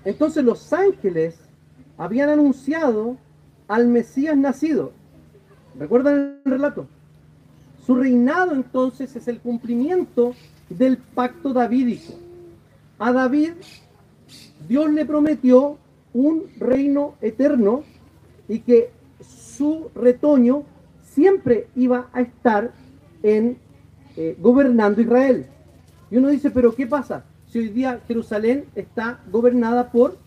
entonces 0.05 0.43
los 0.43 0.71
ángeles 0.71 1.35
habían 1.97 2.29
anunciado 2.29 3.17
al 3.67 3.87
Mesías 3.87 4.37
nacido. 4.37 4.91
¿Recuerdan 5.77 6.39
el 6.45 6.51
relato? 6.51 6.87
Su 7.85 7.95
reinado 7.95 8.53
entonces 8.53 9.15
es 9.15 9.27
el 9.27 9.39
cumplimiento 9.39 10.33
del 10.69 10.97
pacto 10.97 11.53
davídico. 11.53 12.13
A 12.99 13.11
David 13.11 13.53
Dios 14.67 14.91
le 14.91 15.05
prometió 15.05 15.77
un 16.13 16.45
reino 16.59 17.15
eterno 17.21 17.83
y 18.47 18.59
que 18.59 18.91
su 19.21 19.89
retoño 19.95 20.63
siempre 21.03 21.67
iba 21.75 22.07
a 22.13 22.21
estar 22.21 22.71
en 23.23 23.57
eh, 24.15 24.35
gobernando 24.39 25.01
Israel. 25.01 25.47
Y 26.09 26.17
uno 26.17 26.29
dice, 26.29 26.51
pero 26.51 26.73
¿qué 26.73 26.87
pasa? 26.87 27.23
Hoy 27.55 27.69
día 27.69 28.01
Jerusalén 28.05 28.65
está 28.75 29.21
gobernada 29.31 29.89
por, 29.89 30.17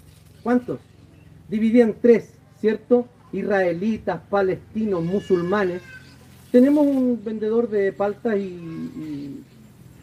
¿cuántos? 0.43 0.81
Dividida 1.51 1.85
en 1.85 1.95
tres, 2.01 2.33
¿cierto? 2.59 3.07
Israelitas, 3.35 4.23
palestinos, 4.31 5.05
musulmanes. 5.05 5.83
Tenemos 6.51 6.87
un 6.87 7.23
vendedor 7.23 7.69
de 7.69 7.93
paltas 7.93 8.39
y, 8.39 9.45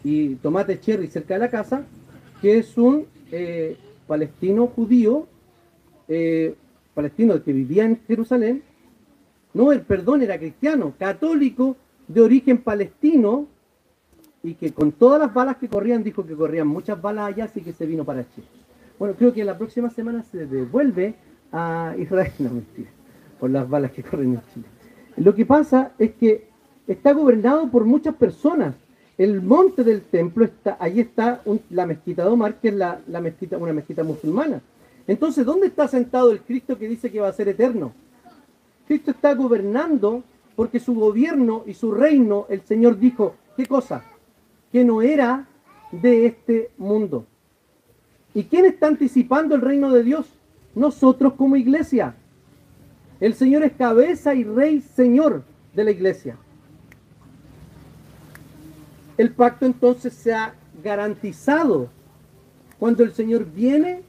y, 0.03 0.35
tomate 0.35 0.79
cherry 0.79 1.07
cerca 1.07 1.33
de 1.33 1.39
la 1.39 1.49
casa, 1.49 1.87
que 2.43 2.59
es 2.59 2.77
un 2.77 3.07
eh, 3.31 3.75
palestino 4.05 4.67
judío, 4.67 5.27
eh, 6.07 6.53
palestino 6.93 7.43
que 7.43 7.53
vivía 7.53 7.85
en 7.85 8.01
Jerusalén, 8.05 8.61
no, 9.55 9.71
el 9.71 9.81
perdón, 9.81 10.21
era 10.21 10.37
cristiano, 10.37 10.93
católico, 10.99 11.75
de 12.07 12.21
origen 12.21 12.59
palestino, 12.59 13.47
y 14.45 14.53
que 14.53 14.71
con 14.71 14.91
todas 14.91 15.19
las 15.19 15.33
balas 15.33 15.57
que 15.57 15.67
corrían, 15.67 16.03
dijo 16.03 16.25
que 16.25 16.35
corrían 16.35 16.67
muchas 16.67 17.01
balas 17.01 17.29
allá, 17.29 17.45
así 17.45 17.61
que 17.61 17.73
se 17.73 17.85
vino 17.87 18.05
para 18.05 18.29
Chile. 18.29 18.47
Bueno, 18.99 19.15
creo 19.17 19.33
que 19.33 19.43
la 19.43 19.57
próxima 19.57 19.89
semana 19.89 20.21
se 20.23 20.45
devuelve 20.45 21.15
a 21.51 21.95
Israel, 21.97 22.31
no 22.39 22.49
mentira, 22.51 22.89
por 23.39 23.49
las 23.49 23.67
balas 23.67 23.91
que 23.91 24.03
corren 24.03 24.35
en 24.35 24.41
Chile. 24.53 24.65
Lo 25.17 25.33
que 25.33 25.45
pasa 25.45 25.93
es 25.97 26.11
que 26.13 26.47
está 26.87 27.13
gobernado 27.13 27.69
por 27.71 27.85
muchas 27.85 28.13
personas 28.15 28.75
el 29.17 29.41
monte 29.41 29.83
del 29.83 30.01
templo 30.01 30.43
está, 30.43 30.77
ahí 30.79 30.99
está 30.99 31.41
la 31.69 31.85
mezquita 31.85 32.23
de 32.23 32.29
Omar, 32.29 32.59
que 32.59 32.67
es 32.67 32.75
la, 32.75 32.99
mezquita, 33.21 33.57
una 33.57 33.71
mezquita 33.71 34.03
musulmana. 34.03 34.61
Entonces, 35.07 35.45
¿dónde 35.45 35.67
está 35.67 35.87
sentado 35.87 36.31
el 36.31 36.41
Cristo 36.41 36.77
que 36.77 36.87
dice 36.87 37.09
que 37.09 37.21
va 37.21 37.29
a 37.29 37.33
ser 37.33 37.47
eterno? 37.47 37.93
Cristo 38.85 39.11
está 39.11 39.33
gobernando 39.33 40.21
porque 40.55 40.79
su 40.79 40.93
gobierno 40.95 41.63
y 41.65 41.73
su 41.73 41.93
reino, 41.93 42.45
el 42.49 42.61
Señor 42.61 42.99
dijo, 42.99 43.35
¿qué 43.55 43.65
cosa? 43.65 44.03
Que 44.75 44.83
no 44.83 45.01
era 45.01 45.47
de 45.93 46.25
este 46.25 46.69
mundo. 46.77 47.25
¿Y 48.33 48.43
quién 48.43 48.65
está 48.65 48.87
anticipando 48.87 49.55
el 49.55 49.61
reino 49.61 49.89
de 49.89 50.03
Dios? 50.03 50.27
Nosotros 50.75 51.35
como 51.35 51.55
iglesia. 51.55 52.13
El 53.21 53.35
Señor 53.35 53.63
es 53.63 53.71
cabeza 53.71 54.35
y 54.35 54.43
rey, 54.43 54.81
Señor 54.81 55.45
de 55.73 55.83
la 55.85 55.91
iglesia. 55.91 56.35
El 59.17 59.31
pacto 59.31 59.65
entonces 59.65 60.11
se 60.11 60.33
ha 60.33 60.55
garantizado 60.83 61.87
cuando 62.77 63.01
el 63.03 63.13
Señor 63.13 63.45
viene 63.45 64.01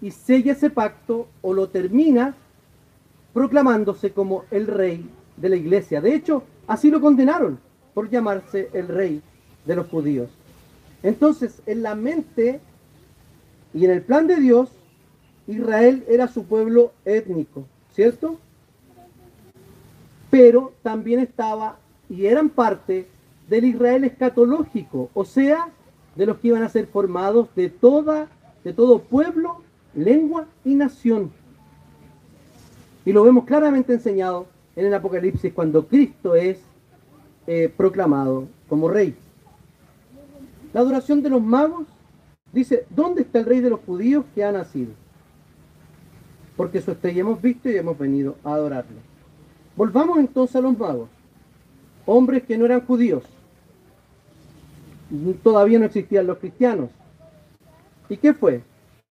y 0.00 0.10
sella 0.10 0.50
ese 0.50 0.68
pacto 0.68 1.28
o 1.42 1.54
lo 1.54 1.68
termina 1.68 2.34
proclamándose 3.32 4.10
como 4.10 4.46
el 4.50 4.66
rey 4.66 5.08
de 5.36 5.48
la 5.48 5.54
iglesia. 5.54 6.00
De 6.00 6.12
hecho, 6.12 6.42
así 6.66 6.90
lo 6.90 7.00
condenaron 7.00 7.60
por 7.94 8.10
llamarse 8.10 8.68
el 8.72 8.88
rey 8.88 9.22
de 9.68 9.76
los 9.76 9.86
judíos. 9.86 10.30
Entonces, 11.04 11.62
en 11.66 11.82
la 11.82 11.94
mente 11.94 12.60
y 13.72 13.84
en 13.84 13.92
el 13.92 14.02
plan 14.02 14.26
de 14.26 14.36
Dios, 14.36 14.70
Israel 15.46 16.04
era 16.08 16.26
su 16.26 16.44
pueblo 16.44 16.92
étnico, 17.04 17.66
¿cierto? 17.94 18.38
Pero 20.30 20.72
también 20.82 21.20
estaba 21.20 21.78
y 22.08 22.26
eran 22.26 22.48
parte 22.48 23.06
del 23.48 23.66
Israel 23.66 24.04
escatológico, 24.04 25.10
o 25.14 25.24
sea, 25.24 25.68
de 26.16 26.26
los 26.26 26.38
que 26.38 26.48
iban 26.48 26.62
a 26.62 26.68
ser 26.68 26.86
formados 26.86 27.54
de 27.54 27.68
toda 27.68 28.28
de 28.64 28.72
todo 28.72 28.98
pueblo, 28.98 29.62
lengua 29.94 30.46
y 30.64 30.74
nación. 30.74 31.30
Y 33.04 33.12
lo 33.12 33.22
vemos 33.22 33.44
claramente 33.44 33.92
enseñado 33.92 34.46
en 34.76 34.86
el 34.86 34.94
Apocalipsis 34.94 35.52
cuando 35.52 35.86
Cristo 35.86 36.34
es 36.34 36.58
eh, 37.46 37.72
proclamado 37.74 38.48
como 38.68 38.88
rey. 38.88 39.14
La 40.72 40.80
adoración 40.80 41.22
de 41.22 41.30
los 41.30 41.42
magos 41.42 41.86
dice, 42.52 42.86
¿dónde 42.90 43.22
está 43.22 43.40
el 43.40 43.46
rey 43.46 43.60
de 43.60 43.70
los 43.70 43.80
judíos 43.80 44.24
que 44.34 44.44
ha 44.44 44.52
nacido? 44.52 44.92
Porque 46.56 46.80
su 46.80 46.90
estrella 46.92 47.20
hemos 47.20 47.40
visto 47.40 47.70
y 47.70 47.76
hemos 47.76 47.96
venido 47.96 48.36
a 48.44 48.54
adorarlo. 48.54 48.98
Volvamos 49.76 50.18
entonces 50.18 50.56
a 50.56 50.60
los 50.60 50.76
magos, 50.76 51.08
hombres 52.04 52.42
que 52.42 52.58
no 52.58 52.64
eran 52.64 52.84
judíos, 52.84 53.22
todavía 55.42 55.78
no 55.78 55.86
existían 55.86 56.26
los 56.26 56.38
cristianos. 56.38 56.90
¿Y 58.08 58.16
qué 58.16 58.34
fue? 58.34 58.62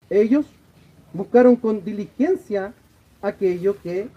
Ellos 0.10 0.46
buscaron 1.14 1.56
con 1.56 1.84
diligencia 1.84 2.74
aquello 3.22 3.76
que 3.82 4.10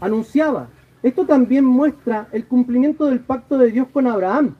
anunciaba. 0.00 0.68
Esto 1.02 1.26
también 1.26 1.64
muestra 1.64 2.28
el 2.32 2.46
cumplimiento 2.46 3.06
del 3.06 3.20
pacto 3.20 3.58
de 3.58 3.70
Dios 3.70 3.88
con 3.92 4.06
Abraham. 4.06 4.54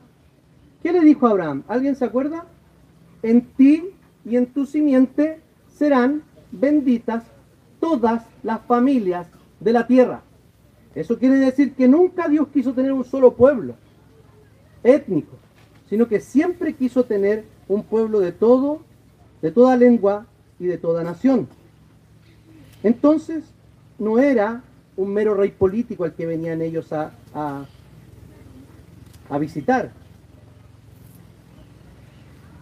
¿Qué 0.82 0.92
le 0.92 1.00
dijo 1.00 1.26
Abraham? 1.26 1.64
¿Alguien 1.68 1.96
se 1.96 2.04
acuerda? 2.04 2.46
En 3.22 3.42
ti 3.42 3.90
y 4.24 4.36
en 4.36 4.46
tu 4.46 4.66
simiente 4.66 5.40
serán 5.68 6.22
benditas 6.52 7.24
todas 7.80 8.24
las 8.42 8.60
familias 8.62 9.26
de 9.60 9.72
la 9.72 9.86
tierra. 9.86 10.22
Eso 10.94 11.18
quiere 11.18 11.36
decir 11.36 11.74
que 11.74 11.88
nunca 11.88 12.28
Dios 12.28 12.48
quiso 12.48 12.72
tener 12.72 12.92
un 12.92 13.04
solo 13.04 13.34
pueblo 13.34 13.74
étnico 14.82 15.36
sino 15.88 16.06
que 16.06 16.20
siempre 16.20 16.74
quiso 16.74 17.04
tener 17.04 17.44
un 17.66 17.82
pueblo 17.82 18.20
de 18.20 18.32
todo, 18.32 18.80
de 19.42 19.50
toda 19.50 19.76
lengua 19.76 20.26
y 20.58 20.66
de 20.66 20.78
toda 20.78 21.02
nación. 21.02 21.48
Entonces, 22.82 23.44
no 23.98 24.18
era 24.18 24.62
un 24.96 25.12
mero 25.12 25.34
rey 25.34 25.50
político 25.50 26.04
al 26.04 26.14
que 26.14 26.26
venían 26.26 26.60
ellos 26.60 26.92
a, 26.92 27.12
a, 27.34 27.64
a 29.30 29.38
visitar. 29.38 29.90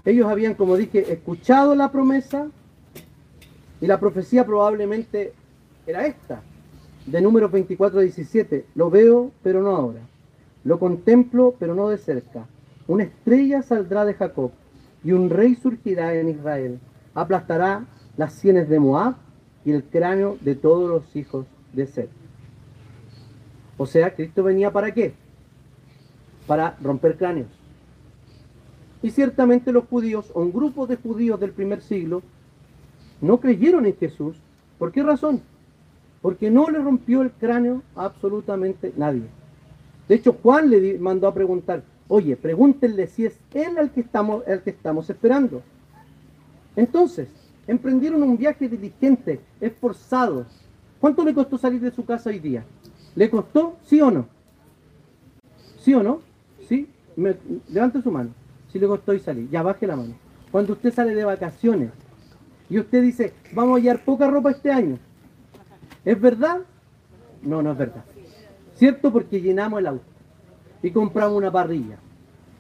Ellos 0.07 0.27
habían, 0.29 0.55
como 0.55 0.77
dije, 0.77 1.13
escuchado 1.13 1.75
la 1.75 1.91
promesa 1.91 2.47
y 3.81 3.89
la 3.89 3.99
profecía 3.99 4.47
probablemente 4.47 5.33
era 5.85 6.07
esta, 6.07 6.43
de 7.07 7.21
número 7.21 7.49
24 7.49 8.01
17. 8.01 8.67
Lo 8.77 8.89
veo, 8.89 9.33
pero 9.43 9.63
no 9.63 9.71
ahora. 9.71 10.01
Lo 10.63 10.79
contemplo, 10.79 11.57
pero 11.59 11.75
no 11.75 11.89
de 11.89 11.99
cerca. 11.99 12.47
Una 12.87 13.03
estrella 13.03 13.63
saldrá 13.63 14.05
de 14.05 14.15
Jacob 14.15 14.53
y 15.03 15.11
un 15.11 15.29
rey 15.29 15.57
surgirá 15.57 16.15
en 16.15 16.29
Israel. 16.29 16.79
Aplastará 17.13 17.85
las 18.17 18.33
sienes 18.33 18.69
de 18.69 18.79
Moab 18.79 19.17
y 19.65 19.73
el 19.73 19.83
cráneo 19.83 20.39
de 20.41 20.55
todos 20.55 20.89
los 20.89 21.17
hijos 21.17 21.47
de 21.73 21.85
Seth. 21.89 22.11
O 23.77 23.87
sea, 23.87 24.15
Cristo 24.15 24.45
venía 24.45 24.71
para 24.71 24.95
qué? 24.95 25.15
Para 26.47 26.77
romper 26.81 27.17
cráneos. 27.17 27.49
Y 29.07 29.13
ciertamente 29.13 29.71
los 29.71 29.85
judíos, 29.85 30.33
o 30.35 30.43
un 30.43 30.53
grupo 30.53 30.89
de 30.89 30.97
judíos 30.97 31.39
del 31.39 31.53
primer 31.53 31.81
siglo, 31.81 32.23
no 33.21 33.39
creyeron 33.39 33.87
en 33.87 33.95
Jesús. 33.95 34.37
¿Por 34.81 34.91
qué 34.91 35.05
razón? 35.05 35.43
Porque 36.21 36.51
no 36.51 36.69
le 36.69 36.81
rompió 36.81 37.23
el 37.23 37.31
cráneo 37.31 37.85
a 37.95 38.07
absolutamente 38.07 38.93
nadie. 38.97 39.23
De 40.09 40.17
hecho, 40.17 40.37
Juan 40.43 40.71
le 40.71 40.99
mandó 40.99 41.29
a 41.29 41.35
preguntar, 41.35 41.85
Oye, 42.09 42.37
pregúntenle 42.37 43.07
si 43.07 43.27
es 43.27 43.39
él 43.55 43.79
el 43.79 43.93
que 43.93 44.01
estamos, 44.01 44.43
el 44.45 44.63
que 44.63 44.71
estamos 44.71 45.09
esperando. 45.09 45.63
Entonces, 46.75 47.29
emprendieron 47.69 48.25
un 48.25 48.37
viaje 48.37 48.69
diligente, 48.69 49.39
esforzado. 49.61 50.47
¿Cuánto 51.01 51.25
le 51.25 51.33
costó 51.33 51.57
salir 51.59 51.81
de 51.81 51.93
su 51.93 52.05
casa 52.05 52.31
hoy 52.31 52.41
día? 52.41 52.65
¿Le 53.15 53.31
costó? 53.31 53.77
¿Sí 53.85 54.01
o 54.01 54.11
no? 54.11 54.27
¿Sí 55.79 55.95
o 55.95 56.03
no? 56.03 56.23
¿Sí? 56.69 56.89
levante 57.69 58.03
su 58.03 58.11
mano. 58.11 58.31
Si 58.77 58.81
le 58.81 58.89
costó 58.89 59.15
y 59.15 59.21
salir. 59.21 59.49
Ya 59.49 59.63
baje 59.63 59.87
la 59.87 59.97
mano. 59.97 60.13
Cuando 60.53 60.75
usted 60.75 60.93
sale 60.93 61.15
de 61.15 61.25
vacaciones 61.25 61.93
y 62.69 62.79
usted 62.79 63.01
dice, 63.01 63.33
vamos 63.55 63.79
a 63.79 63.81
llevar 63.81 64.05
poca 64.05 64.29
ropa 64.29 64.51
este 64.51 64.71
año. 64.71 64.99
¿Es 66.05 66.21
verdad? 66.21 66.59
No, 67.41 67.63
no 67.63 67.73
es 67.73 67.79
verdad. 67.79 68.05
¿Cierto? 68.75 69.11
Porque 69.11 69.41
llenamos 69.41 69.81
el 69.81 69.87
auto 69.87 70.05
y 70.83 70.91
compramos 70.91 71.39
una 71.39 71.51
parrilla. 71.51 71.97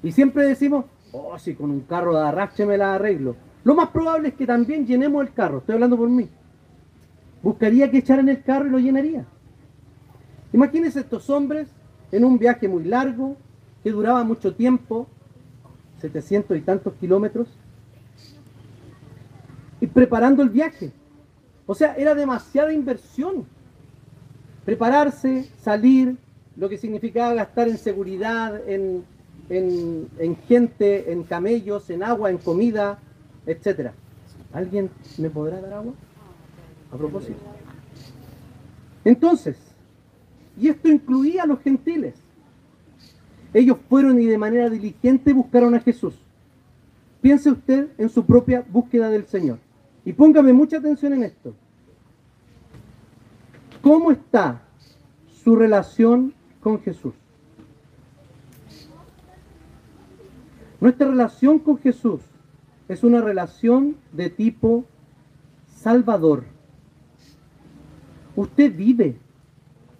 Y 0.02 0.10
siempre 0.10 0.46
decimos, 0.46 0.86
oh, 1.12 1.38
si 1.38 1.54
con 1.54 1.70
un 1.70 1.80
carro 1.80 2.16
de 2.16 2.26
arrastre 2.26 2.64
me 2.64 2.78
la 2.78 2.94
arreglo. 2.94 3.36
Lo 3.62 3.74
más 3.74 3.90
probable 3.90 4.28
es 4.28 4.34
que 4.36 4.46
también 4.46 4.86
llenemos 4.86 5.22
el 5.22 5.34
carro, 5.34 5.58
estoy 5.58 5.74
hablando 5.74 5.98
por 5.98 6.08
mí. 6.08 6.30
Buscaría 7.42 7.90
que 7.90 7.98
echaran 7.98 8.30
el 8.30 8.42
carro 8.42 8.68
y 8.68 8.70
lo 8.70 8.78
llenaría. 8.78 9.26
Imagínense 10.54 11.00
estos 11.00 11.28
hombres 11.28 11.68
en 12.10 12.24
un 12.24 12.38
viaje 12.38 12.68
muy 12.68 12.84
largo, 12.84 13.36
que 13.84 13.90
duraba 13.90 14.24
mucho 14.24 14.54
tiempo, 14.54 15.08
700 16.00 16.56
y 16.56 16.60
tantos 16.60 16.94
kilómetros, 16.94 17.48
y 19.80 19.86
preparando 19.86 20.42
el 20.42 20.50
viaje. 20.50 20.92
O 21.66 21.74
sea, 21.74 21.94
era 21.94 22.14
demasiada 22.14 22.72
inversión. 22.72 23.46
Prepararse, 24.64 25.48
salir, 25.60 26.16
lo 26.56 26.68
que 26.68 26.78
significaba 26.78 27.34
gastar 27.34 27.68
en 27.68 27.78
seguridad, 27.78 28.60
en, 28.68 29.04
gente, 30.48 31.12
en 31.12 31.22
camellos, 31.24 31.90
en 31.90 32.02
agua, 32.02 32.30
en 32.30 32.38
comida, 32.38 32.98
etc. 33.46 33.90
¿Alguien 34.52 34.90
me 35.18 35.30
podrá 35.30 35.60
dar 35.60 35.74
agua? 35.74 35.92
A 36.90 36.96
propósito. 36.96 37.38
Entonces, 39.04 39.56
y 40.58 40.68
esto 40.68 40.88
incluía 40.88 41.42
a 41.42 41.46
los 41.46 41.60
gentiles. 41.60 42.14
Ellos 43.56 43.78
fueron 43.88 44.20
y 44.20 44.26
de 44.26 44.36
manera 44.36 44.68
diligente 44.68 45.32
buscaron 45.32 45.74
a 45.74 45.80
Jesús. 45.80 46.14
Piense 47.22 47.50
usted 47.50 47.88
en 47.96 48.10
su 48.10 48.26
propia 48.26 48.64
búsqueda 48.68 49.08
del 49.08 49.26
Señor. 49.26 49.58
Y 50.04 50.12
póngame 50.12 50.52
mucha 50.52 50.76
atención 50.76 51.14
en 51.14 51.22
esto. 51.22 51.54
¿Cómo 53.80 54.12
está 54.12 54.60
su 55.46 55.54
relación 55.54 56.34
con 56.60 56.80
Jesús. 56.80 57.14
Nuestra 60.80 61.06
relación 61.06 61.60
con 61.60 61.78
Jesús 61.78 62.20
es 62.88 63.04
una 63.04 63.20
relación 63.20 63.96
de 64.10 64.28
tipo 64.28 64.84
salvador. 65.68 66.46
¿Usted 68.34 68.76
vive 68.76 69.20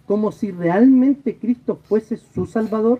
como 0.05 0.33
si 0.33 0.51
realmente 0.51 1.37
Cristo 1.37 1.79
fuese 1.81 2.17
su 2.17 2.45
salvador? 2.45 2.99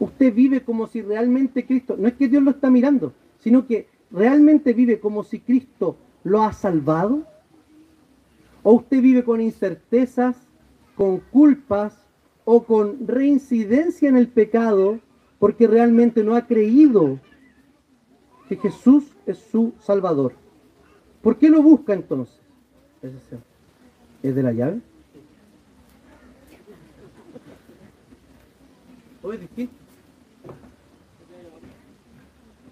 ¿Usted 0.00 0.34
vive 0.34 0.64
como 0.64 0.88
si 0.88 1.02
realmente 1.02 1.64
Cristo, 1.64 1.94
no 1.96 2.08
es 2.08 2.14
que 2.14 2.26
Dios 2.26 2.42
lo 2.42 2.50
está 2.50 2.70
mirando, 2.70 3.12
sino 3.38 3.66
que 3.66 3.86
realmente 4.10 4.72
vive 4.72 4.98
como 4.98 5.22
si 5.22 5.38
Cristo 5.38 5.96
lo 6.24 6.42
ha 6.42 6.52
salvado? 6.52 7.24
¿O 8.64 8.72
usted 8.72 9.00
vive 9.00 9.22
con 9.22 9.40
incertezas, 9.40 10.36
con 10.96 11.20
culpas 11.20 11.96
o 12.44 12.64
con 12.64 13.06
reincidencia 13.06 14.08
en 14.08 14.16
el 14.16 14.26
pecado 14.26 14.98
porque 15.38 15.66
realmente 15.66 16.22
no 16.22 16.34
ha 16.34 16.46
creído 16.46 17.18
que 18.48 18.56
Jesús 18.56 19.04
es 19.26 19.38
su 19.38 19.72
Salvador. 19.80 20.34
¿Por 21.22 21.38
qué 21.38 21.48
lo 21.48 21.62
busca 21.62 21.94
entonces? 21.94 22.38
¿Es 24.22 24.34
de 24.34 24.42
la 24.42 24.52
llave? 24.52 24.80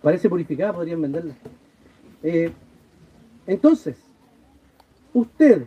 Parece 0.03 0.29
purificada, 0.29 0.73
podrían 0.73 1.03
venderla. 1.03 1.35
Eh, 2.23 2.53
entonces, 3.47 3.97
usted 5.13 5.67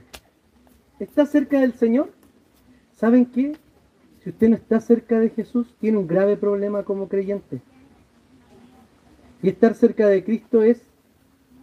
está 1.00 1.26
cerca 1.26 1.60
del 1.60 1.74
Señor. 1.74 2.12
¿Saben 2.94 3.26
qué? 3.26 3.58
Si 4.24 4.30
usted 4.30 4.50
no 4.50 4.56
está 4.56 4.80
cerca 4.80 5.20
de 5.20 5.30
Jesús, 5.30 5.74
tiene 5.80 5.98
un 5.98 6.08
grave 6.08 6.38
problema 6.38 6.84
como 6.84 7.08
creyente. 7.08 7.62
Y 9.42 9.50
estar 9.50 9.74
cerca 9.74 10.08
de 10.08 10.24
Cristo 10.24 10.62
es 10.62 10.82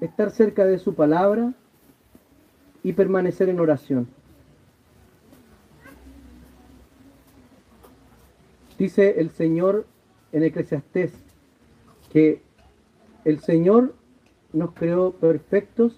estar 0.00 0.30
cerca 0.30 0.64
de 0.64 0.78
su 0.78 0.94
palabra 0.94 1.54
y 2.82 2.92
permanecer 2.92 3.48
en 3.48 3.60
oración. 3.60 4.08
Dice 8.78 9.20
el 9.20 9.30
Señor 9.30 9.86
en 10.32 10.42
Eclesiastés 10.42 11.12
que 12.12 12.42
el 13.24 13.40
Señor 13.40 13.94
nos 14.52 14.72
creó 14.72 15.12
perfectos 15.12 15.96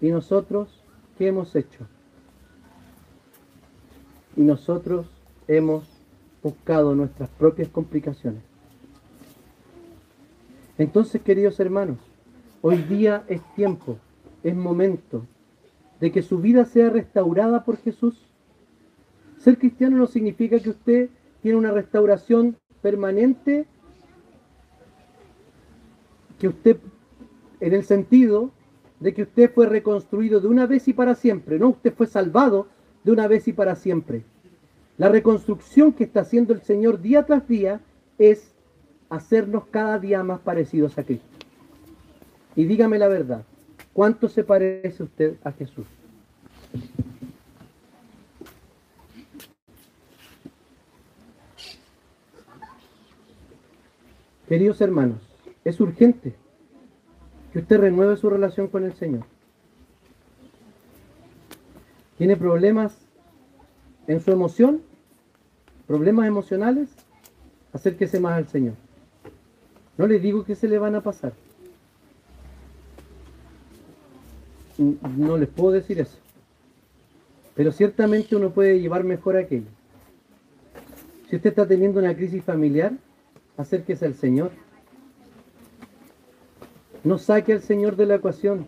y 0.00 0.10
nosotros, 0.10 0.82
¿qué 1.18 1.28
hemos 1.28 1.54
hecho? 1.54 1.86
Y 4.36 4.42
nosotros 4.42 5.06
hemos 5.48 5.84
buscado 6.42 6.94
nuestras 6.94 7.28
propias 7.30 7.68
complicaciones. 7.68 8.42
Entonces, 10.78 11.20
queridos 11.20 11.60
hermanos, 11.60 11.98
hoy 12.62 12.78
día 12.78 13.24
es 13.28 13.42
tiempo, 13.54 13.98
es 14.42 14.54
momento 14.54 15.26
de 16.00 16.10
que 16.10 16.22
su 16.22 16.38
vida 16.38 16.64
sea 16.64 16.88
restaurada 16.88 17.64
por 17.64 17.76
Jesús. 17.76 18.26
Ser 19.38 19.58
cristiano 19.58 19.98
no 19.98 20.06
significa 20.06 20.58
que 20.58 20.70
usted 20.70 21.10
tiene 21.42 21.58
una 21.58 21.72
restauración 21.72 22.56
permanente, 22.80 23.66
que 26.40 26.48
usted, 26.48 26.78
en 27.60 27.74
el 27.74 27.84
sentido 27.84 28.50
de 28.98 29.14
que 29.14 29.22
usted 29.22 29.52
fue 29.52 29.66
reconstruido 29.66 30.40
de 30.40 30.48
una 30.48 30.66
vez 30.66 30.88
y 30.88 30.92
para 30.94 31.14
siempre, 31.14 31.58
no, 31.58 31.68
usted 31.68 31.94
fue 31.94 32.06
salvado 32.06 32.66
de 33.04 33.12
una 33.12 33.28
vez 33.28 33.46
y 33.46 33.52
para 33.52 33.76
siempre. 33.76 34.24
La 34.96 35.08
reconstrucción 35.08 35.92
que 35.92 36.04
está 36.04 36.20
haciendo 36.20 36.52
el 36.52 36.62
Señor 36.62 37.00
día 37.00 37.24
tras 37.26 37.46
día 37.46 37.80
es 38.18 38.54
hacernos 39.10 39.64
cada 39.70 39.98
día 39.98 40.22
más 40.22 40.40
parecidos 40.40 40.96
a 40.98 41.04
Cristo. 41.04 41.26
Y 42.56 42.64
dígame 42.64 42.98
la 42.98 43.08
verdad, 43.08 43.44
¿cuánto 43.92 44.28
se 44.28 44.42
parece 44.42 45.02
usted 45.02 45.36
a 45.44 45.52
Jesús? 45.52 45.86
Queridos 54.48 54.80
hermanos, 54.80 55.29
es 55.70 55.80
urgente 55.80 56.34
que 57.52 57.60
usted 57.60 57.80
renueve 57.80 58.16
su 58.16 58.28
relación 58.30 58.68
con 58.68 58.84
el 58.84 58.92
Señor. 58.94 59.24
¿Tiene 62.18 62.36
problemas 62.36 62.96
en 64.06 64.20
su 64.20 64.30
emoción? 64.30 64.82
¿Problemas 65.86 66.26
emocionales? 66.28 66.90
Acérquese 67.72 68.20
más 68.20 68.34
al 68.34 68.48
Señor. 68.48 68.74
No 69.96 70.06
le 70.06 70.18
digo 70.18 70.44
que 70.44 70.54
se 70.54 70.68
le 70.68 70.78
van 70.78 70.94
a 70.94 71.02
pasar. 71.02 71.32
No 75.16 75.36
les 75.36 75.48
puedo 75.48 75.72
decir 75.72 76.00
eso. 76.00 76.18
Pero 77.54 77.72
ciertamente 77.72 78.36
uno 78.36 78.50
puede 78.50 78.80
llevar 78.80 79.04
mejor 79.04 79.36
aquello. 79.36 79.68
Si 81.28 81.36
usted 81.36 81.50
está 81.50 81.66
teniendo 81.66 82.00
una 82.00 82.14
crisis 82.14 82.42
familiar, 82.42 82.92
acérquese 83.56 84.06
al 84.06 84.14
Señor. 84.14 84.50
No 87.02 87.18
saque 87.18 87.52
al 87.52 87.62
Señor 87.62 87.96
de 87.96 88.06
la 88.06 88.16
ecuación. 88.16 88.66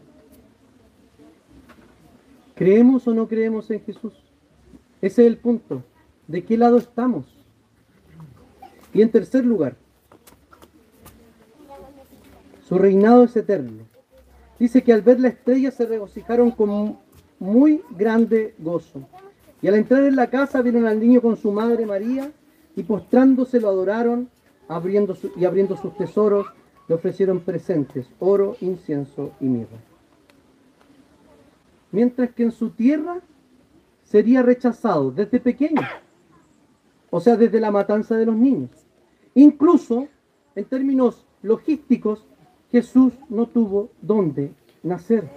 ¿Creemos 2.54 3.06
o 3.08 3.14
no 3.14 3.28
creemos 3.28 3.70
en 3.70 3.80
Jesús? 3.80 4.12
Ese 5.00 5.22
es 5.22 5.28
el 5.28 5.38
punto. 5.38 5.82
¿De 6.28 6.44
qué 6.44 6.56
lado 6.56 6.78
estamos? 6.78 7.26
Y 8.94 9.02
en 9.02 9.10
tercer 9.10 9.44
lugar, 9.44 9.76
su 12.68 12.78
reinado 12.78 13.24
es 13.24 13.36
eterno. 13.36 13.84
Dice 14.58 14.82
que 14.82 14.92
al 14.92 15.02
ver 15.02 15.18
la 15.18 15.28
estrella 15.28 15.70
se 15.70 15.86
regocijaron 15.86 16.50
con 16.52 16.98
muy 17.38 17.82
grande 17.90 18.54
gozo. 18.58 19.02
Y 19.60 19.68
al 19.68 19.74
entrar 19.74 20.04
en 20.04 20.16
la 20.16 20.30
casa 20.30 20.62
vieron 20.62 20.86
al 20.86 21.00
niño 21.00 21.20
con 21.20 21.36
su 21.36 21.52
madre 21.52 21.84
María 21.86 22.30
y 22.76 22.82
postrándose 22.82 23.60
lo 23.60 23.68
adoraron 23.68 24.28
abriendo 24.68 25.16
y 25.36 25.44
abriendo 25.44 25.76
sus 25.76 25.96
tesoros, 25.96 26.46
le 26.92 26.96
ofrecieron 26.96 27.40
presentes, 27.40 28.06
oro, 28.18 28.54
incienso 28.60 29.32
y 29.40 29.46
mirra. 29.46 29.78
Mientras 31.90 32.32
que 32.32 32.42
en 32.42 32.52
su 32.52 32.68
tierra 32.68 33.22
sería 34.04 34.42
rechazado 34.42 35.10
desde 35.10 35.40
pequeño, 35.40 35.80
o 37.08 37.18
sea, 37.18 37.38
desde 37.38 37.60
la 37.60 37.70
matanza 37.70 38.14
de 38.18 38.26
los 38.26 38.36
niños. 38.36 38.68
Incluso, 39.34 40.06
en 40.54 40.66
términos 40.66 41.24
logísticos, 41.42 42.26
Jesús 42.70 43.14
no 43.30 43.46
tuvo 43.46 43.88
dónde 44.02 44.52
nacer. 44.82 45.30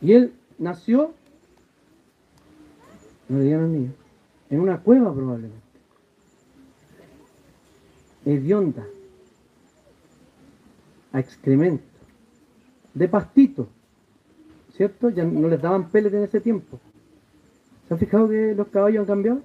Y 0.00 0.14
él 0.14 0.32
nació, 0.58 1.12
no 3.28 3.38
le 3.38 3.54
niños, 3.54 3.94
en 4.48 4.60
una 4.60 4.80
cueva 4.80 5.12
probablemente 5.12 5.66
hedionda, 8.24 8.86
a 11.16 11.20
excremento, 11.20 11.82
de 12.92 13.08
pastito, 13.08 13.68
¿cierto? 14.76 15.08
Ya 15.08 15.24
no 15.24 15.48
les 15.48 15.62
daban 15.62 15.88
pellet 15.88 16.12
en 16.12 16.24
ese 16.24 16.42
tiempo. 16.42 16.78
¿Se 17.88 17.94
han 17.94 17.98
fijado 17.98 18.28
que 18.28 18.54
los 18.54 18.68
caballos 18.68 19.00
han 19.00 19.06
cambiado? 19.06 19.40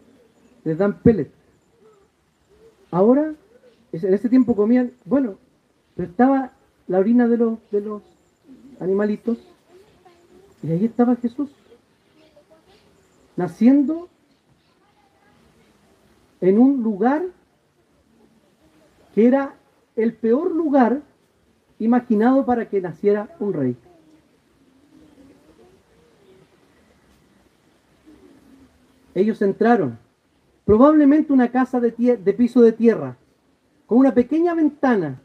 Les 0.66 0.78
dan 0.78 1.00
pellet. 1.00 1.32
Ahora, 2.92 3.34
en 3.94 4.14
ese 4.14 4.28
tiempo 4.28 4.54
comían, 4.54 4.92
bueno, 5.06 5.38
pero 5.96 6.10
estaba 6.10 6.52
la 6.88 7.00
orina 7.00 7.30
de 7.30 7.38
los, 7.38 7.60
de 7.72 7.80
los 7.80 8.02
animalitos 8.82 9.38
y 10.64 10.72
ahí 10.72 10.84
estaba 10.84 11.16
Jesús, 11.16 11.52
naciendo 13.38 14.10
en 16.42 16.60
un 16.60 16.84
lugar 16.84 17.24
que 19.16 19.26
era 19.26 19.56
el 19.96 20.14
peor 20.14 20.52
lugar 20.52 21.02
imaginado 21.82 22.46
para 22.46 22.70
que 22.70 22.80
naciera 22.80 23.36
un 23.40 23.54
rey. 23.54 23.76
Ellos 29.16 29.42
entraron, 29.42 29.98
probablemente 30.64 31.34
una 31.34 31.52
casa 31.52 31.80
de, 31.80 31.92
piso 32.38 32.62
de 32.62 32.72
tierra, 32.72 33.18
con 33.88 33.98
una 33.98 34.14
pequeña 34.14 34.54
ventana, 34.54 35.20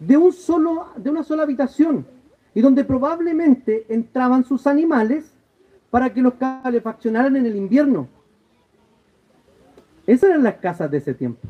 de, 0.00 0.16
un 0.16 0.32
solo, 0.32 0.88
de 0.96 1.10
una 1.10 1.22
sola 1.22 1.44
habitación, 1.44 2.04
y 2.52 2.60
donde 2.60 2.84
probablemente 2.84 3.86
entraban 3.88 4.44
sus 4.44 4.66
animales 4.66 5.32
para 5.90 6.12
que 6.12 6.22
los 6.22 6.34
calefaccionaran 6.34 7.36
en 7.36 7.46
el 7.46 7.54
invierno. 7.54 8.08
Esas 10.06 10.30
eran 10.30 10.42
las 10.42 10.56
casas 10.56 10.90
de 10.90 10.98
ese 10.98 11.14
tiempo. 11.14 11.46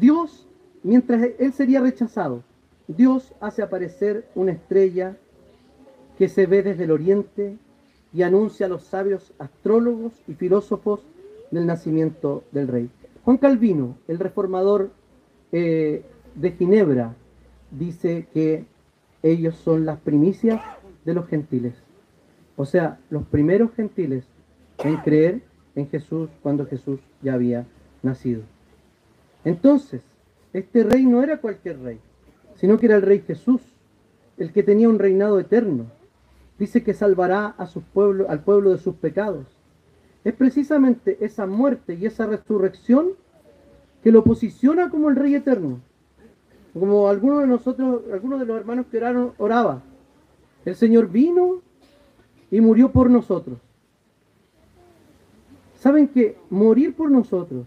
Dios, 0.00 0.46
mientras 0.82 1.30
él 1.38 1.52
sería 1.52 1.80
rechazado, 1.80 2.42
Dios 2.88 3.32
hace 3.40 3.62
aparecer 3.62 4.28
una 4.34 4.52
estrella 4.52 5.16
que 6.18 6.28
se 6.28 6.46
ve 6.46 6.62
desde 6.62 6.84
el 6.84 6.90
oriente 6.90 7.56
y 8.12 8.22
anuncia 8.22 8.66
a 8.66 8.68
los 8.68 8.84
sabios 8.84 9.32
astrólogos 9.38 10.12
y 10.28 10.34
filósofos 10.34 11.00
del 11.50 11.66
nacimiento 11.66 12.44
del 12.52 12.68
rey. 12.68 12.90
Juan 13.24 13.38
Calvino, 13.38 13.96
el 14.06 14.18
reformador 14.18 14.90
eh, 15.52 16.04
de 16.34 16.52
Ginebra, 16.52 17.14
dice 17.70 18.26
que 18.32 18.66
ellos 19.22 19.56
son 19.56 19.86
las 19.86 19.98
primicias 20.00 20.60
de 21.04 21.14
los 21.14 21.26
gentiles. 21.26 21.74
O 22.56 22.66
sea, 22.66 23.00
los 23.10 23.24
primeros 23.24 23.72
gentiles 23.72 24.24
en 24.84 24.96
creer 24.98 25.42
en 25.74 25.88
Jesús 25.88 26.30
cuando 26.42 26.66
Jesús 26.66 27.00
ya 27.22 27.34
había 27.34 27.66
nacido. 28.02 28.42
Entonces, 29.44 30.02
este 30.52 30.84
rey 30.84 31.04
no 31.04 31.22
era 31.22 31.38
cualquier 31.40 31.80
rey, 31.80 31.98
sino 32.56 32.78
que 32.78 32.86
era 32.86 32.96
el 32.96 33.02
rey 33.02 33.20
Jesús, 33.20 33.60
el 34.38 34.52
que 34.52 34.62
tenía 34.62 34.88
un 34.88 34.98
reinado 34.98 35.38
eterno. 35.38 35.86
Dice 36.58 36.82
que 36.82 36.94
salvará 36.94 37.54
a 37.58 37.68
al 38.28 38.40
pueblo 38.44 38.70
de 38.70 38.78
sus 38.78 38.94
pecados. 38.96 39.46
es 40.24 40.32
precisamente 40.32 41.18
esa 41.20 41.46
muerte 41.46 41.94
y 41.94 42.06
esa 42.06 42.26
resurrección 42.26 43.10
que 44.02 44.10
lo 44.10 44.24
posiciona 44.24 44.88
como 44.88 45.10
el 45.10 45.16
Rey 45.16 45.34
Eterno. 45.34 45.80
Como 46.72 47.08
algunos 47.08 47.40
de 47.40 47.46
nosotros, 47.46 48.02
algunos 48.10 48.40
de 48.40 48.46
los 48.46 48.56
hermanos 48.56 48.86
que 48.90 48.96
oraron, 48.96 49.32
oraba. 49.36 49.82
El 50.64 50.76
Señor 50.76 51.10
vino 51.10 51.60
y 52.50 52.60
murió 52.60 52.90
por 52.90 53.10
nosotros. 53.10 53.58
¿Saben 55.76 56.08
que 56.08 56.38
morir 56.48 56.94
por 56.94 57.10
nosotros 57.10 57.66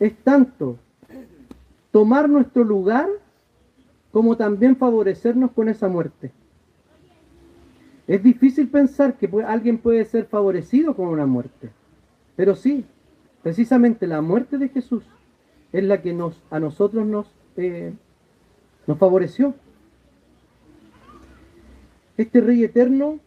es 0.00 0.16
tanto 0.24 0.78
tomar 1.92 2.28
nuestro 2.28 2.64
lugar 2.64 3.08
como 4.10 4.36
también 4.36 4.76
favorecernos 4.76 5.52
con 5.52 5.68
esa 5.68 5.88
muerte? 5.88 6.32
Es 8.08 8.22
difícil 8.24 8.68
pensar 8.68 9.16
que 9.16 9.30
alguien 9.46 9.78
puede 9.78 10.04
ser 10.04 10.24
favorecido 10.24 10.96
con 10.96 11.06
una 11.06 11.26
muerte, 11.26 11.70
pero 12.34 12.56
sí, 12.56 12.84
precisamente 13.42 14.08
la 14.08 14.20
muerte 14.20 14.58
de 14.58 14.68
Jesús 14.68 15.04
es 15.72 15.84
la 15.84 16.02
que 16.02 16.16
a 16.50 16.58
nosotros 16.58 17.06
nos, 17.06 17.32
eh, 17.56 17.92
nos 18.88 18.98
favoreció. 18.98 19.54
Este 22.16 22.40
rey 22.40 22.64
eterno 22.64 23.20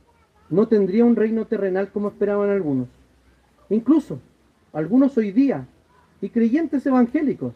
no 0.49 0.67
tendría 0.67 1.05
un 1.05 1.15
reino 1.15 1.45
terrenal 1.45 1.89
como 1.91 2.09
esperaban 2.09 2.49
algunos. 2.49 2.89
Incluso 3.69 4.19
algunos 4.73 5.17
hoy 5.17 5.31
día, 5.31 5.65
y 6.23 6.29
creyentes 6.29 6.85
evangélicos, 6.85 7.53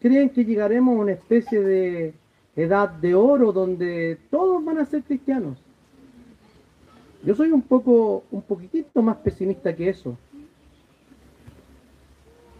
creen 0.00 0.30
que 0.30 0.44
llegaremos 0.44 0.96
a 0.96 1.02
una 1.02 1.12
especie 1.12 1.60
de 1.60 2.14
edad 2.56 2.88
de 2.88 3.14
oro 3.14 3.52
donde 3.52 4.18
todos 4.28 4.64
van 4.64 4.78
a 4.78 4.86
ser 4.86 5.04
cristianos. 5.04 5.56
Yo 7.22 7.36
soy 7.36 7.52
un 7.52 7.62
poco, 7.62 8.24
un 8.32 8.42
poquitito 8.42 9.02
más 9.02 9.18
pesimista 9.18 9.76
que 9.76 9.90
eso. 9.90 10.18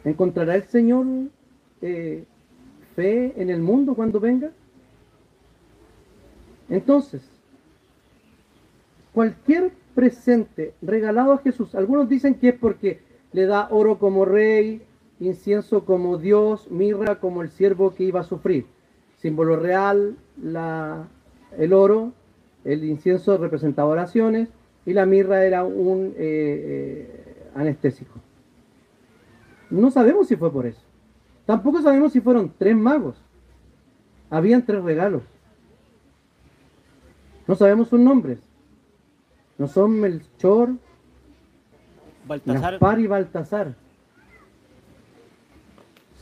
¿Encontrará 0.04 0.54
el 0.54 0.62
Señor 0.68 1.04
eh, 1.82 2.22
fe 2.94 3.32
en 3.36 3.50
el 3.50 3.60
mundo 3.60 3.96
cuando 3.96 4.20
venga? 4.20 4.52
Entonces, 6.68 7.28
cualquier 9.12 9.72
presente 9.96 10.74
regalado 10.82 11.32
a 11.32 11.38
Jesús, 11.38 11.74
algunos 11.74 12.08
dicen 12.08 12.34
que 12.34 12.50
es 12.50 12.54
porque 12.54 13.00
le 13.32 13.46
da 13.46 13.66
oro 13.72 13.98
como 13.98 14.24
rey, 14.24 14.82
incienso 15.20 15.84
como 15.84 16.18
Dios, 16.18 16.70
mirra 16.70 17.18
como 17.20 17.42
el 17.42 17.50
siervo 17.50 17.94
que 17.94 18.04
iba 18.04 18.20
a 18.20 18.24
sufrir. 18.24 18.66
Símbolo 19.16 19.56
real, 19.56 20.16
la, 20.40 21.08
el 21.56 21.72
oro, 21.72 22.12
el 22.64 22.84
incienso 22.84 23.36
representaba 23.36 23.88
oraciones 23.88 24.48
y 24.86 24.92
la 24.92 25.06
mirra 25.06 25.44
era 25.44 25.64
un 25.64 26.14
eh, 26.16 26.16
eh, 26.18 27.50
anestésico. 27.54 28.20
No 29.70 29.90
sabemos 29.90 30.28
si 30.28 30.36
fue 30.36 30.52
por 30.52 30.66
eso. 30.66 30.82
Tampoco 31.46 31.82
sabemos 31.82 32.12
si 32.12 32.20
fueron 32.20 32.52
tres 32.56 32.76
magos. 32.76 33.16
Habían 34.30 34.64
tres 34.64 34.82
regalos. 34.82 35.22
No 37.46 37.54
sabemos 37.54 37.88
sus 37.88 37.98
nombres. 37.98 38.38
No 39.56 39.66
son 39.66 39.98
Melchor, 39.98 40.74
Baltasar. 42.26 42.72
Gaspar 42.72 43.00
y 43.00 43.06
Baltasar. 43.06 43.74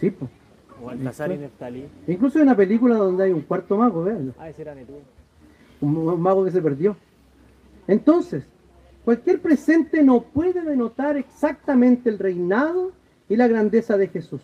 Sí, 0.00 0.10
pues. 0.10 0.30
Baltasar 0.84 1.32
y 1.32 1.38
Neftalí. 1.38 1.88
Incluso 2.06 2.38
hay 2.38 2.42
una 2.42 2.56
película 2.56 2.96
donde 2.96 3.24
hay 3.24 3.32
un 3.32 3.40
cuarto 3.40 3.76
mago, 3.76 4.04
veanlo. 4.04 4.34
Ah, 4.38 4.48
ese 4.48 4.62
era 4.62 4.74
Netú. 4.74 4.94
Un 5.80 6.20
mago 6.20 6.44
que 6.44 6.50
se 6.50 6.60
perdió. 6.60 6.96
Entonces, 7.86 8.44
cualquier 9.04 9.40
presente 9.40 10.02
no 10.02 10.20
puede 10.22 10.62
denotar 10.62 11.16
exactamente 11.16 12.10
el 12.10 12.18
reinado 12.18 12.92
y 13.28 13.36
la 13.36 13.48
grandeza 13.48 13.96
de 13.96 14.08
Jesús. 14.08 14.40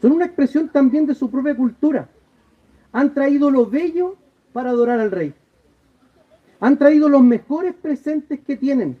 Son 0.00 0.12
una 0.12 0.26
expresión 0.26 0.68
también 0.68 1.06
de 1.06 1.14
su 1.14 1.30
propia 1.30 1.56
cultura. 1.56 2.08
Han 2.92 3.14
traído 3.14 3.50
lo 3.50 3.66
bello 3.66 4.16
para 4.52 4.70
adorar 4.70 5.00
al 5.00 5.10
rey. 5.10 5.34
Han 6.58 6.78
traído 6.78 7.08
los 7.08 7.22
mejores 7.22 7.74
presentes 7.74 8.40
que 8.40 8.56
tienen. 8.56 8.98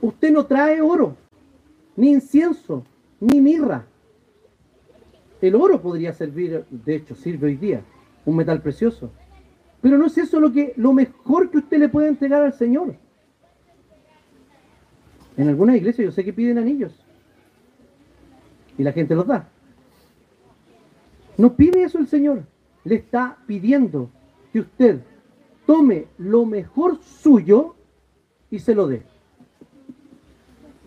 Usted 0.00 0.32
no 0.32 0.46
trae 0.46 0.80
oro, 0.80 1.16
ni 1.94 2.10
incienso, 2.10 2.84
ni 3.22 3.40
mirra. 3.40 3.86
El 5.40 5.54
oro 5.54 5.80
podría 5.80 6.12
servir, 6.12 6.64
de 6.70 6.96
hecho, 6.96 7.14
sirve 7.14 7.48
hoy 7.48 7.56
día, 7.56 7.82
un 8.26 8.36
metal 8.36 8.60
precioso. 8.60 9.12
Pero 9.80 9.96
no 9.96 10.06
es 10.06 10.18
eso 10.18 10.40
lo 10.40 10.52
que 10.52 10.72
lo 10.76 10.92
mejor 10.92 11.50
que 11.50 11.58
usted 11.58 11.78
le 11.78 11.88
puede 11.88 12.08
entregar 12.08 12.42
al 12.42 12.52
Señor. 12.52 12.96
En 15.36 15.48
algunas 15.48 15.76
iglesias 15.76 16.04
yo 16.04 16.12
sé 16.12 16.24
que 16.24 16.32
piden 16.32 16.58
anillos. 16.58 16.92
Y 18.76 18.82
la 18.82 18.92
gente 18.92 19.14
los 19.14 19.26
da. 19.26 19.48
No 21.38 21.54
pide 21.54 21.84
eso 21.84 21.98
el 21.98 22.08
Señor. 22.08 22.44
Le 22.84 22.96
está 22.96 23.38
pidiendo 23.46 24.10
que 24.52 24.60
usted 24.60 25.00
tome 25.64 26.06
lo 26.18 26.44
mejor 26.44 26.98
suyo 27.02 27.76
y 28.50 28.58
se 28.58 28.74
lo 28.74 28.88
dé. 28.88 29.02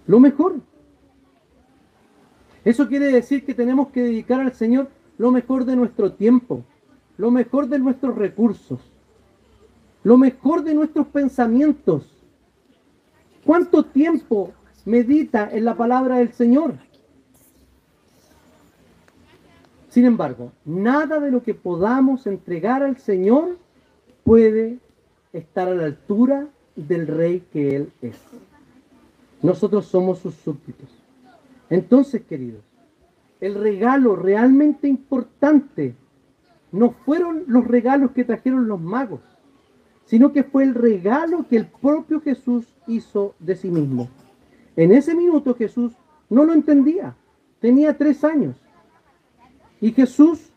Lo 0.06 0.20
mejor. 0.20 0.60
Eso 2.66 2.88
quiere 2.88 3.06
decir 3.06 3.46
que 3.46 3.54
tenemos 3.54 3.90
que 3.90 4.02
dedicar 4.02 4.42
al 4.42 4.54
Señor 4.54 4.90
lo 5.20 5.32
mejor 5.32 5.66
de 5.66 5.76
nuestro 5.76 6.14
tiempo, 6.14 6.64
lo 7.18 7.30
mejor 7.30 7.70
de 7.70 7.78
nuestros 7.78 8.16
recursos, 8.16 8.80
lo 10.04 10.18
mejor 10.18 10.64
de 10.64 10.74
nuestros 10.74 11.06
pensamientos. 11.08 12.12
¿Cuánto 13.46 13.86
tiempo 13.86 14.52
medita 14.84 15.48
en 15.52 15.64
la 15.64 15.76
palabra 15.76 16.18
del 16.18 16.34
Señor? 16.34 16.74
Sin 19.90 20.06
embargo, 20.06 20.52
nada 20.66 21.20
de 21.20 21.32
lo 21.32 21.44
que 21.44 21.54
podamos 21.54 22.26
entregar 22.26 22.82
al 22.82 22.98
Señor 22.98 23.58
puede 24.24 24.80
estar 25.32 25.68
a 25.68 25.76
la 25.76 25.86
altura 25.86 26.48
del 26.76 27.06
rey 27.06 27.44
que 27.54 27.76
Él 27.76 27.92
es. 28.02 28.18
Nosotros 29.44 29.86
somos 29.86 30.20
sus 30.20 30.34
súbditos. 30.34 31.05
Entonces, 31.70 32.24
queridos, 32.24 32.64
el 33.42 33.56
regalo 33.56 34.16
realmente 34.16 34.88
importante 34.88 35.96
no 36.72 36.92
fueron 36.92 37.44
los 37.48 37.66
regalos 37.68 38.12
que 38.12 38.24
trajeron 38.24 38.68
los 38.68 38.82
magos, 38.82 39.22
sino 40.06 40.32
que 40.32 40.44
fue 40.44 40.64
el 40.64 40.76
regalo 40.76 41.48
que 41.48 41.58
el 41.58 41.68
propio 41.68 42.22
Jesús 42.22 42.68
hizo 42.88 43.34
de 43.40 43.56
sí 43.56 43.70
mismo. 43.70 44.10
En 44.76 44.92
ese 44.92 45.16
minuto 45.16 45.56
Jesús 45.56 45.94
no 46.30 46.44
lo 46.44 46.54
entendía, 46.54 47.16
tenía 47.60 47.98
tres 47.98 48.24
años. 48.24 48.56
Y 49.82 49.92
Jesús 49.92 50.52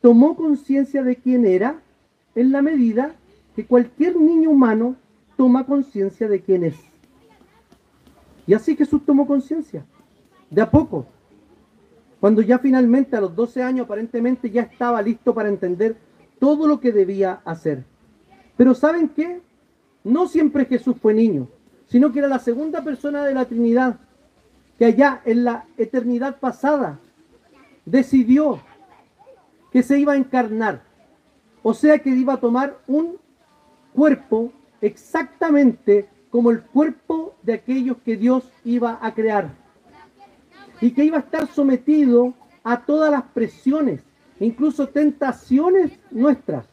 tomó 0.00 0.36
conciencia 0.36 1.02
de 1.02 1.16
quién 1.16 1.46
era 1.46 1.80
en 2.34 2.52
la 2.52 2.62
medida 2.62 3.14
que 3.54 3.66
cualquier 3.66 4.16
niño 4.16 4.50
humano 4.50 4.96
toma 5.36 5.66
conciencia 5.66 6.28
de 6.28 6.40
quién 6.40 6.64
es. 6.64 6.76
Y 8.46 8.54
así 8.54 8.76
Jesús 8.76 9.04
tomó 9.04 9.26
conciencia, 9.26 9.84
de 10.50 10.60
a 10.60 10.70
poco. 10.70 11.06
Cuando 12.18 12.42
ya 12.42 12.58
finalmente 12.58 13.16
a 13.16 13.20
los 13.20 13.34
12 13.34 13.62
años 13.62 13.84
aparentemente 13.84 14.50
ya 14.50 14.62
estaba 14.62 15.00
listo 15.00 15.32
para 15.32 15.48
entender 15.48 15.96
todo 16.38 16.66
lo 16.66 16.80
que 16.80 16.92
debía 16.92 17.40
hacer. 17.44 17.84
Pero 18.56 18.74
¿saben 18.74 19.08
qué? 19.08 19.40
No 20.04 20.28
siempre 20.28 20.66
Jesús 20.66 20.96
fue 21.00 21.14
niño, 21.14 21.48
sino 21.86 22.12
que 22.12 22.18
era 22.18 22.28
la 22.28 22.38
segunda 22.38 22.82
persona 22.82 23.24
de 23.24 23.34
la 23.34 23.46
Trinidad, 23.46 23.96
que 24.78 24.86
allá 24.86 25.22
en 25.24 25.44
la 25.44 25.66
eternidad 25.76 26.38
pasada 26.38 26.98
decidió 27.84 28.60
que 29.72 29.82
se 29.82 29.98
iba 29.98 30.14
a 30.14 30.16
encarnar. 30.16 30.82
O 31.62 31.74
sea 31.74 31.98
que 31.98 32.10
iba 32.10 32.34
a 32.34 32.40
tomar 32.40 32.78
un 32.86 33.16
cuerpo 33.92 34.52
exactamente 34.80 36.08
como 36.30 36.50
el 36.50 36.62
cuerpo 36.62 37.34
de 37.42 37.54
aquellos 37.54 37.98
que 37.98 38.16
Dios 38.16 38.50
iba 38.64 38.98
a 39.00 39.14
crear. 39.14 39.59
Y 40.80 40.92
que 40.92 41.04
iba 41.04 41.18
a 41.18 41.20
estar 41.20 41.46
sometido 41.46 42.34
a 42.62 42.84
todas 42.84 43.10
las 43.10 43.22
presiones, 43.22 44.02
incluso 44.38 44.88
tentaciones 44.88 45.98
nuestras. 46.10 46.66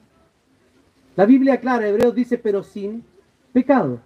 La 1.15 1.25
Biblia 1.25 1.59
clara, 1.59 1.87
Hebreos 1.87 2.13
dice, 2.13 2.37
pero 2.37 2.63
sin 2.63 3.03
pecado. 3.51 3.99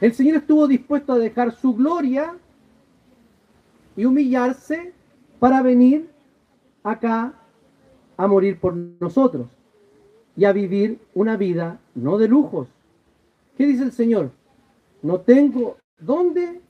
El 0.00 0.14
Señor 0.14 0.36
estuvo 0.38 0.66
dispuesto 0.66 1.12
a 1.12 1.18
dejar 1.18 1.52
su 1.52 1.74
gloria 1.74 2.34
y 3.96 4.06
humillarse 4.06 4.94
para 5.38 5.60
venir 5.60 6.08
acá 6.82 7.34
a 8.16 8.26
morir 8.26 8.58
por 8.58 8.74
nosotros 8.74 9.48
y 10.36 10.46
a 10.46 10.52
vivir 10.52 10.98
una 11.14 11.36
vida 11.36 11.78
no 11.94 12.16
de 12.16 12.28
lujos. 12.28 12.68
¿Qué 13.58 13.66
dice 13.66 13.82
el 13.82 13.92
Señor? 13.92 14.30
No 15.02 15.20
tengo 15.20 15.76
dónde 15.98 16.62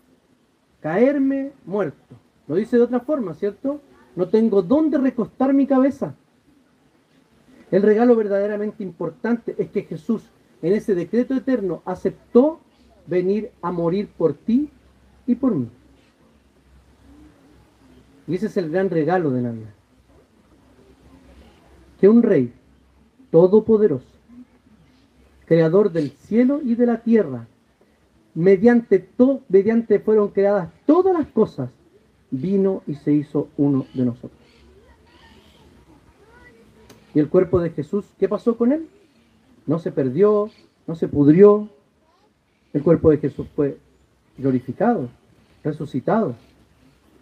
caerme 0.81 1.53
muerto. 1.65 2.17
Lo 2.49 2.57
dice 2.57 2.77
de 2.77 2.83
otra 2.83 3.01
forma, 3.01 3.35
¿cierto? 3.35 3.81
No 4.17 4.29
tengo 4.29 4.63
dónde 4.63 4.99
recostar 4.99 5.55
mi 5.55 5.67
cabeza. 5.67 6.15
El 7.71 7.83
regalo 7.83 8.17
verdaderamente 8.17 8.83
importante 8.83 9.55
es 9.59 9.71
que 9.71 9.83
Jesús 9.83 10.31
en 10.63 10.75
ese 10.75 10.95
decreto 10.95 11.35
eterno, 11.35 11.83
aceptó 11.85 12.61
venir 13.07 13.51
a 13.63 13.73
morir 13.73 14.09
por 14.09 14.35
ti 14.35 14.71
y 15.27 15.35
por 15.35 15.55
mí. 15.55 15.69
Y 18.27 18.35
ese 18.35 18.47
es 18.47 18.57
el 18.57 18.71
gran 18.71 18.91
regalo 18.91 19.31
de 19.31 19.43
Navidad. 19.43 19.75
Que 21.99 22.09
un 22.09 22.23
rey 22.23 22.53
todopoderoso, 23.31 24.07
creador 25.47 25.93
del 25.93 26.11
cielo 26.11 26.61
y 26.63 26.75
de 26.75 26.87
la 26.87 27.03
tierra, 27.03 27.47
mediante, 28.35 28.99
todo, 28.99 29.41
mediante 29.49 29.99
fueron 30.01 30.29
creadas 30.29 30.71
todas 30.87 31.17
las 31.17 31.27
cosas, 31.29 31.71
vino 32.31 32.83
y 32.87 32.95
se 32.95 33.13
hizo 33.13 33.49
uno 33.57 33.87
de 33.95 34.05
nosotros. 34.05 34.41
¿Y 37.15 37.19
el 37.19 37.29
cuerpo 37.29 37.61
de 37.61 37.71
Jesús, 37.71 38.05
qué 38.19 38.29
pasó 38.29 38.57
con 38.57 38.73
él? 38.73 38.89
No 39.67 39.79
se 39.79 39.91
perdió, 39.91 40.49
no 40.87 40.95
se 40.95 41.09
pudrió. 41.09 41.69
El 42.73 42.83
cuerpo 42.83 43.11
de 43.11 43.19
Jesús 43.19 43.49
fue 43.57 43.79
glorificado, 44.39 45.09
resucitado. 45.65 46.37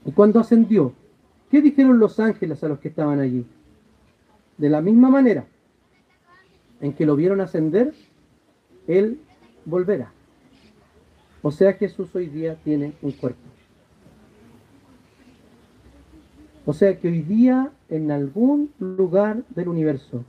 Y 0.05 0.13
cuando 0.13 0.41
ascendió, 0.41 0.93
¿qué 1.51 1.63
dijeron 1.63 1.99
los 1.99 2.21
ángeles 2.21 2.63
a 2.63 2.69
los 2.69 2.79
que 2.81 2.89
estaban 2.89 3.19
allí? 3.21 3.47
De 4.59 4.69
la 4.69 4.83
misma 4.83 5.09
manera 5.09 5.47
en 6.81 6.93
que 6.93 7.07
lo 7.07 7.17
vieron 7.17 7.41
ascender, 7.41 7.95
Él 8.87 9.21
volverá. 9.65 10.13
O 11.43 11.51
sea, 11.51 11.73
Jesús 11.75 12.15
hoy 12.15 12.27
día 12.27 12.57
tiene 12.65 12.93
un 13.03 13.13
cuerpo. 13.13 13.41
O 16.67 16.73
sea 16.73 16.99
que 16.99 17.09
hoy 17.09 17.23
día 17.23 17.73
en 17.89 18.11
algún 18.11 18.71
lugar 18.79 19.43
del 19.51 19.69
universo 19.69 20.25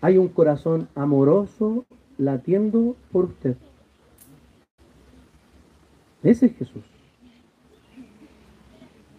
hay 0.00 0.16
un 0.16 0.28
corazón 0.28 0.88
amoroso 0.94 1.84
latiendo 2.16 2.96
por 3.10 3.26
usted. 3.26 3.56
Ese 6.22 6.46
es 6.46 6.56
Jesús. 6.56 6.82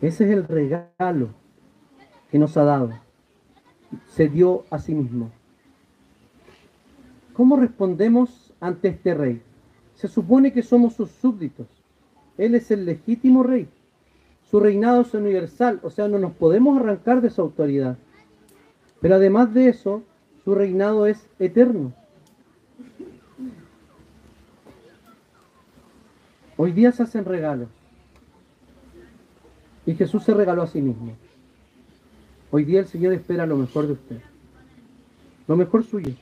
Ese 0.02 0.26
es 0.26 0.32
el 0.32 0.48
regalo 0.48 1.30
que 2.32 2.39
nos 2.39 2.58
ha 2.58 2.63
dado. 2.63 2.94
Se 4.08 4.28
dio 4.28 4.66
a 4.70 4.80
sí 4.80 4.96
mismo. 4.96 5.32
¿Cómo 7.34 7.58
respondemos 7.58 8.54
ante 8.60 8.89
este 8.89 9.13
rey? 9.13 9.42
Se 10.04 10.10
supone 10.10 10.52
que 10.52 10.63
somos 10.63 10.96
sus 10.96 11.12
súbditos. 11.12 11.66
Él 12.38 12.56
es 12.56 12.70
el 12.72 12.84
legítimo 12.84 13.42
rey. 13.42 13.70
Su 14.52 14.60
reinado 14.60 15.04
es 15.04 15.13
universal, 15.13 15.80
o 15.82 15.89
sea, 15.89 16.10
no 16.10 16.20
nos 16.20 16.34
podemos 16.34 16.78
arrancar 16.78 17.22
de 17.22 17.30
su 17.30 17.39
autoridad. 17.39 17.98
Pero 19.00 19.16
además 19.16 19.54
de 19.54 19.70
eso, 19.70 20.04
su 20.44 20.56
reinado 20.56 21.08
es 21.08 21.26
eterno. 21.39 21.94
Hoy 26.58 26.74
día 26.74 26.92
se 26.92 27.04
hacen 27.04 27.24
regalos. 27.24 27.70
Y 29.86 29.96
Jesús 29.96 30.26
se 30.26 30.34
regaló 30.34 30.63
a 30.63 30.68
sí 30.68 30.82
mismo. 30.82 31.13
Hoy 32.52 32.66
día 32.66 32.82
el 32.82 32.88
Señor 32.88 33.13
espera 33.13 33.46
lo 33.46 33.56
mejor 33.56 33.88
de 33.88 33.94
usted. 33.94 34.22
Lo 35.48 35.56
mejor 35.56 35.86
suyo. 35.86 36.13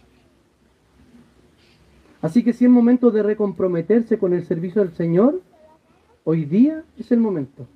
Así 2.21 2.43
que 2.43 2.53
si 2.53 2.65
es 2.65 2.71
momento 2.71 3.09
de 3.09 3.23
recomprometerse 3.23 4.19
con 4.19 4.33
el 4.33 4.45
servicio 4.45 4.83
del 4.83 4.93
Señor, 4.93 5.41
hoy 6.23 6.45
día 6.45 6.83
es 6.97 7.11
el 7.11 7.19
momento. 7.19 7.67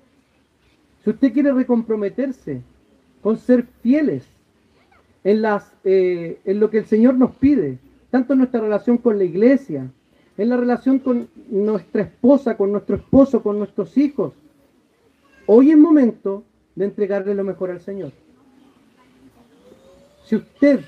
Si 1.03 1.09
usted 1.09 1.33
quiere 1.33 1.51
recomprometerse 1.51 2.61
con 3.21 3.37
ser 3.37 3.65
fieles 3.81 4.23
en, 5.23 5.43
eh, 5.83 6.39
en 6.45 6.59
lo 6.59 6.69
que 6.69 6.79
el 6.79 6.85
Señor 6.85 7.15
nos 7.15 7.31
pide, 7.35 7.79
tanto 8.11 8.33
en 8.33 8.39
nuestra 8.39 8.61
relación 8.61 8.99
con 8.99 9.17
la 9.17 9.23
iglesia, 9.23 9.89
en 10.37 10.49
la 10.49 10.57
relación 10.57 10.99
con 10.99 11.27
nuestra 11.49 12.03
esposa, 12.03 12.55
con 12.55 12.71
nuestro 12.71 12.97
esposo, 12.97 13.41
con 13.41 13.57
nuestros 13.57 13.97
hijos. 13.97 14.33
Hoy 15.47 15.71
es 15.71 15.77
momento 15.77 16.43
de 16.75 16.85
entregarle 16.85 17.33
lo 17.33 17.43
mejor 17.43 17.71
al 17.71 17.81
Señor. 17.81 18.11
Si 20.25 20.35
usted 20.35 20.81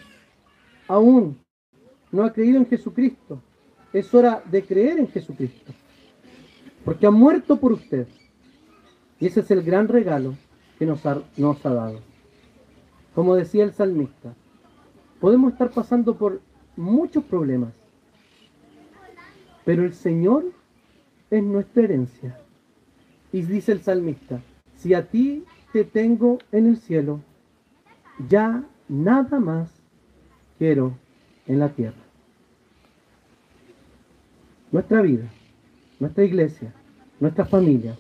aún 0.88 1.38
no 2.12 2.24
ha 2.24 2.34
creído 2.34 2.58
en 2.58 2.66
Jesucristo, 2.68 3.42
es 3.94 4.14
hora 4.14 4.42
de 4.46 4.64
creer 4.64 5.00
en 5.00 5.08
Jesucristo. 5.08 5.74
Porque 6.84 7.06
ha 7.06 7.12
muerto 7.12 7.58
por 7.58 7.74
usted. 7.74 8.08
Y 9.20 9.28
ese 9.28 9.42
es 9.42 9.52
el 9.52 9.64
gran 9.64 9.88
regalo 9.88 10.36
que 10.78 10.86
nos 10.86 11.06
ha, 11.06 11.24
dado. 11.64 12.00
Como 13.16 13.36
decía 13.36 13.64
el 13.64 13.74
salmista, 13.74 14.34
podemos 15.20 15.54
estar 15.54 15.72
pasando 15.72 16.16
por 16.16 16.42
muchos 16.76 17.24
problemas, 17.24 17.74
pero 19.66 19.84
el 19.84 19.94
Señor 19.94 20.46
es 21.32 21.44
nuestra 21.44 21.84
herencia. 21.84 22.40
Y 23.34 23.42
dice 23.42 23.72
el 23.72 23.82
salmista, 23.82 24.40
si 24.76 24.94
a 24.94 25.10
ti 25.10 25.44
te 25.74 25.84
tengo 25.84 26.38
en 26.52 26.68
el 26.68 26.78
cielo, 26.78 27.22
ya 28.30 28.64
nada 28.88 29.40
más 29.40 29.72
quiero 30.58 30.94
en 31.48 31.60
la 31.60 31.70
tierra. 31.70 32.07
Nuestra 34.72 35.02
vida, 35.02 35.30
nuestra 36.00 36.24
iglesia, 36.26 36.74
nuestra 37.20 37.46
familia, 37.46 37.98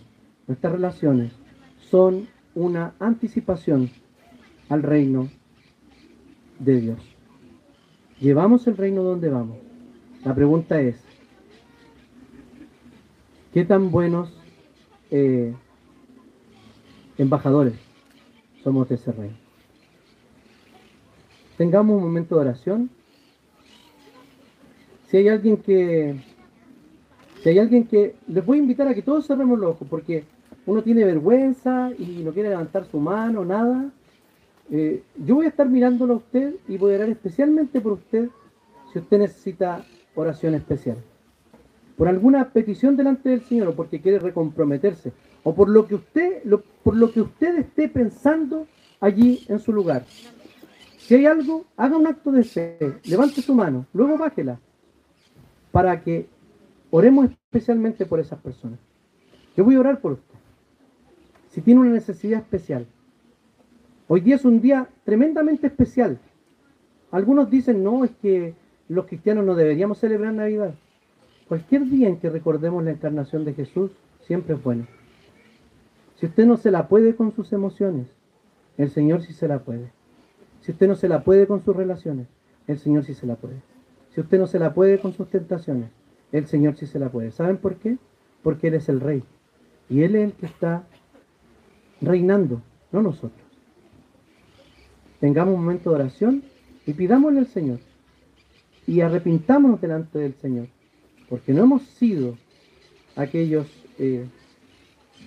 nuestras 0.47 0.73
relaciones 0.73 1.31
son 1.79 2.27
una 2.55 2.93
anticipación 2.99 3.89
al 4.69 4.83
reino 4.83 5.29
de 6.59 6.81
Dios. 6.81 6.99
¿Llevamos 8.19 8.67
el 8.67 8.77
reino 8.77 9.03
donde 9.03 9.29
vamos? 9.29 9.57
La 10.25 10.33
pregunta 10.35 10.81
es, 10.81 11.01
¿qué 13.53 13.63
tan 13.63 13.91
buenos 13.91 14.33
eh, 15.11 15.53
embajadores 17.17 17.75
somos 18.63 18.89
de 18.89 18.95
ese 18.95 19.11
reino? 19.11 19.37
Tengamos 21.57 21.97
un 21.97 22.03
momento 22.03 22.35
de 22.35 22.41
oración. 22.41 22.89
Si 25.07 25.17
hay 25.17 25.29
alguien 25.29 25.57
que, 25.57 26.19
si 27.47 27.51
hay 27.51 27.59
alguien 27.59 27.87
que, 27.87 28.13
les 28.27 28.45
voy 28.45 28.57
a 28.57 28.61
invitar 28.61 28.89
a 28.89 28.93
que 28.93 29.01
todos 29.01 29.25
cerremos 29.25 29.57
los 29.57 29.71
ojos, 29.71 29.87
porque 29.89 30.25
uno 30.65 30.83
tiene 30.83 31.05
vergüenza 31.05 31.91
y 31.97 32.21
no 32.21 32.33
quiere 32.33 32.49
levantar 32.49 32.83
su 32.83 32.99
mano, 32.99 33.45
nada. 33.45 33.89
Eh, 34.69 35.01
yo 35.15 35.35
voy 35.35 35.45
a 35.45 35.49
estar 35.49 35.69
mirándolo 35.69 36.15
a 36.15 36.17
usted 36.17 36.55
y 36.67 36.77
voy 36.77 36.91
a 36.91 36.95
orar 36.97 37.09
especialmente 37.09 37.79
por 37.79 37.93
usted 37.93 38.27
si 38.91 38.99
usted 38.99 39.19
necesita 39.19 39.85
oración 40.13 40.55
especial. 40.55 40.97
Por 41.95 42.09
alguna 42.09 42.49
petición 42.49 42.97
delante 42.97 43.29
del 43.29 43.39
Señor 43.43 43.69
o 43.69 43.75
porque 43.75 44.01
quiere 44.01 44.19
recomprometerse 44.19 45.13
o 45.43 45.55
por 45.55 45.69
lo 45.69 45.87
que 45.87 45.95
usted, 45.95 46.43
por 46.83 46.97
lo 46.97 47.13
que 47.13 47.21
usted 47.21 47.59
esté 47.59 47.87
pensando 47.87 48.67
allí 48.99 49.45
en 49.47 49.59
su 49.59 49.71
lugar. 49.71 50.03
Si 50.97 51.15
hay 51.15 51.25
algo, 51.25 51.63
haga 51.77 51.95
un 51.95 52.07
acto 52.07 52.29
de 52.29 52.43
fe, 52.43 52.99
levante 53.05 53.41
su 53.41 53.55
mano, 53.55 53.85
luego 53.93 54.17
bájela, 54.17 54.59
para 55.71 56.01
que 56.01 56.27
oremos 56.91 57.29
especialmente 57.31 58.05
por 58.05 58.19
esas 58.19 58.39
personas. 58.39 58.79
Yo 59.55 59.63
voy 59.63 59.75
a 59.75 59.79
orar 59.79 59.99
por 59.99 60.13
usted 60.13 60.37
si 61.57 61.61
tiene 61.61 61.81
una 61.81 61.89
necesidad 61.89 62.39
especial. 62.39 62.85
Hoy 64.07 64.21
día 64.21 64.35
es 64.35 64.45
un 64.45 64.61
día 64.61 64.89
tremendamente 65.03 65.65
especial. 65.65 66.19
Algunos 67.09 67.49
dicen, 67.49 67.83
no, 67.83 68.05
es 68.05 68.11
que 68.21 68.53
los 68.87 69.07
cristianos 69.07 69.43
no 69.43 69.55
deberíamos 69.55 69.97
celebrar 69.97 70.33
Navidad. 70.33 70.75
Cualquier 71.47 71.85
día 71.85 72.09
en 72.09 72.19
que 72.19 72.29
recordemos 72.29 72.83
la 72.83 72.91
encarnación 72.91 73.43
de 73.43 73.55
Jesús, 73.55 73.89
siempre 74.21 74.53
es 74.53 74.63
bueno. 74.63 74.85
Si 76.17 76.27
usted 76.27 76.45
no 76.45 76.57
se 76.57 76.69
la 76.69 76.87
puede 76.87 77.15
con 77.15 77.33
sus 77.33 77.51
emociones, 77.53 78.07
el 78.77 78.91
Señor 78.91 79.23
sí 79.23 79.33
se 79.33 79.47
la 79.47 79.57
puede. 79.57 79.91
Si 80.61 80.71
usted 80.71 80.87
no 80.87 80.93
se 80.95 81.09
la 81.09 81.23
puede 81.23 81.47
con 81.47 81.63
sus 81.63 81.75
relaciones, 81.75 82.27
el 82.67 82.77
Señor 82.77 83.03
sí 83.03 83.15
se 83.15 83.25
la 83.25 83.35
puede. 83.35 83.63
Si 84.13 84.21
usted 84.21 84.37
no 84.37 84.45
se 84.45 84.59
la 84.59 84.75
puede 84.75 84.99
con 84.99 85.13
sus 85.13 85.27
tentaciones, 85.29 85.89
el 86.31 86.47
Señor 86.47 86.75
sí 86.75 86.87
se 86.87 86.99
la 86.99 87.09
puede. 87.09 87.31
¿Saben 87.31 87.57
por 87.57 87.75
qué? 87.75 87.97
Porque 88.43 88.67
Él 88.67 88.75
es 88.75 88.89
el 88.89 88.99
Rey. 88.99 89.23
Y 89.89 90.03
Él 90.03 90.15
es 90.15 90.25
el 90.25 90.33
que 90.33 90.45
está 90.45 90.83
reinando, 92.01 92.61
no 92.91 93.01
nosotros. 93.01 93.41
Tengamos 95.19 95.55
un 95.55 95.61
momento 95.61 95.89
de 95.89 95.95
oración 95.95 96.43
y 96.85 96.93
pidámosle 96.93 97.39
al 97.39 97.47
Señor. 97.47 97.79
Y 98.85 99.01
arrepintámonos 99.01 99.81
delante 99.81 100.19
del 100.19 100.35
Señor. 100.35 100.67
Porque 101.29 101.53
no 101.53 101.63
hemos 101.63 101.83
sido 101.83 102.37
aquellos 103.15 103.67
eh, 103.97 104.25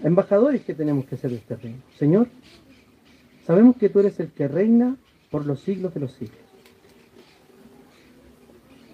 embajadores 0.02 0.62
que 0.62 0.74
tenemos 0.74 1.04
que 1.06 1.16
ser 1.16 1.30
de 1.30 1.36
este 1.36 1.56
reino. 1.56 1.82
Señor, 1.98 2.28
sabemos 3.44 3.76
que 3.76 3.88
tú 3.88 4.00
eres 4.00 4.18
el 4.20 4.28
que 4.28 4.48
reina 4.48 4.96
por 5.30 5.44
los 5.44 5.60
siglos 5.60 5.92
de 5.92 6.00
los 6.00 6.12
siglos. 6.12 6.49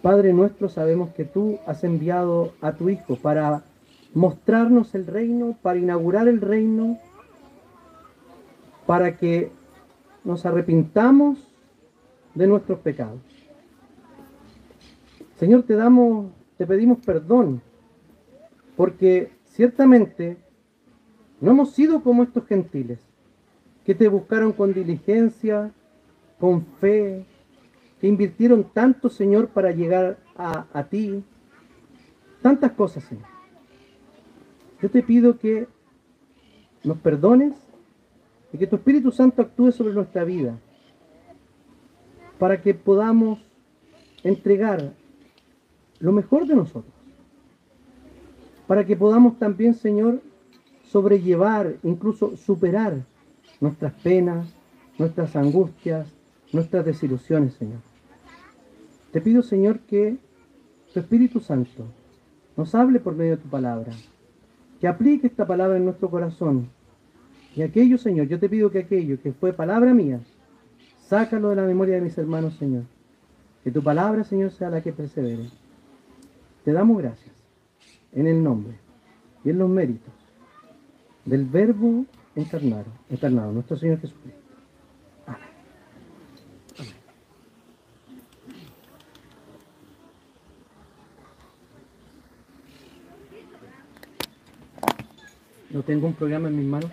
Padre 0.07 0.33
nuestro, 0.33 0.69
sabemos 0.69 1.11
que 1.15 1.25
tú 1.25 1.59
has 1.67 1.83
enviado 1.83 2.53
a 2.61 2.75
tu 2.75 2.91
Hijo 2.91 3.17
para 3.17 3.65
mostrarnos 4.15 4.95
el 4.95 5.05
reino, 5.05 5.59
para 5.63 5.81
inaugurar 5.81 6.29
el 6.29 6.41
reino, 6.41 6.97
para 8.87 9.17
que 9.17 9.51
nos 10.23 10.47
arrepintamos 10.47 11.53
de 12.37 12.47
nuestros 12.47 12.79
pecados. 12.79 13.19
Señor, 15.41 15.65
te 15.65 15.75
damos, 15.75 16.31
te 16.57 16.69
pedimos 16.69 16.99
perdón, 17.05 17.61
porque 18.77 19.33
ciertamente 19.47 20.37
no 21.41 21.51
hemos 21.51 21.73
sido 21.73 22.05
como 22.05 22.23
estos 22.23 22.47
gentiles, 22.47 23.01
que 23.85 23.97
te 23.97 24.07
buscaron 24.07 24.53
con 24.53 24.73
diligencia, 24.73 25.73
con 26.39 26.65
fe, 26.81 27.27
que 28.01 28.07
invirtieron 28.07 28.65
tanto, 28.65 29.09
Señor, 29.09 29.49
para 29.49 29.71
llegar 29.71 30.19
a, 30.37 30.85
ti. 30.85 31.25
Tantas 32.43 32.73
cosas, 32.73 33.05
Señor. 33.05 33.27
Yo 34.83 34.91
te 34.91 35.03
pido 35.03 35.39
que 35.39 35.67
nos 36.85 36.99
perdones 36.99 37.55
y 38.53 38.59
que 38.59 38.67
tu 38.67 38.77
Espíritu 38.77 39.11
Santo 39.11 39.43
actúe 39.43 39.73
sobre 39.73 39.95
nuestra 39.95 40.25
vida 40.25 40.59
para 42.39 42.61
que 42.61 42.75
podamos 42.75 43.41
entregar 44.23 44.93
lo 45.99 46.13
mejor 46.13 46.47
de 46.47 46.55
nosotros. 46.55 46.93
Para 48.67 48.85
que 48.85 48.97
podamos 48.97 49.39
también, 49.39 49.75
Señor, 49.75 50.21
sobrellevar, 50.83 51.77
incluso 51.83 52.37
superar 52.37 53.05
nuestras 53.61 53.95
penas, 53.95 54.55
nuestras 54.99 55.35
angustias, 55.37 56.16
nuestras 56.57 56.85
desilusiones, 56.85 57.55
Señor. 57.55 57.79
Te 59.13 59.21
pido, 59.21 59.43
Señor, 59.43 59.81
que 59.81 60.17
tu 60.93 61.01
Espíritu 61.01 61.41
Santo 61.41 61.85
nos 62.57 62.75
hable 62.75 63.01
por 63.01 63.15
medio 63.15 63.37
de 63.37 63.43
tu 63.43 63.49
palabra, 63.49 63.93
que 64.81 64.89
aplique 64.89 65.27
esta 65.27 65.47
palabra 65.47 65.77
en 65.77 65.85
nuestro 65.85 66.11
corazón. 66.11 66.69
Y 67.55 67.63
aquello, 67.63 67.97
Señor, 67.99 68.27
yo 68.27 68.39
te 68.39 68.49
pido 68.49 68.71
que 68.71 68.81
aquello 68.81 69.21
que 69.23 69.33
fue 69.33 69.53
palabra 69.53 69.95
mía, 69.95 70.21
sácalo 71.07 71.51
de 71.51 71.57
la 71.57 71.63
memoria 71.63 71.95
de 71.95 72.03
mis 72.03 72.19
hermanos, 72.19 72.57
Señor. 72.57 72.83
Que 73.63 73.71
tu 73.71 73.83
palabra, 73.83 74.25
Señor, 74.25 74.51
sea 74.51 74.71
la 74.71 74.83
que 74.83 74.93
persevere. 74.93 75.49
Te 76.65 76.73
damos 76.73 76.99
gracias 76.99 77.35
en 78.13 78.27
el 78.27 78.43
nombre 78.43 78.75
y 79.45 79.51
en 79.51 79.59
los 79.59 79.69
méritos 79.69 80.13
del 81.25 81.45
Verbo 81.45 82.05
encarnado, 82.35 82.87
encarnado 83.11 83.53
nuestro 83.53 83.77
Señor 83.77 84.01
Jesucristo. 84.01 84.36
No 95.71 95.83
tengo 95.83 96.07
un 96.07 96.15
programa 96.15 96.49
en 96.49 96.59
mis 96.59 96.67
manos. 96.67 96.91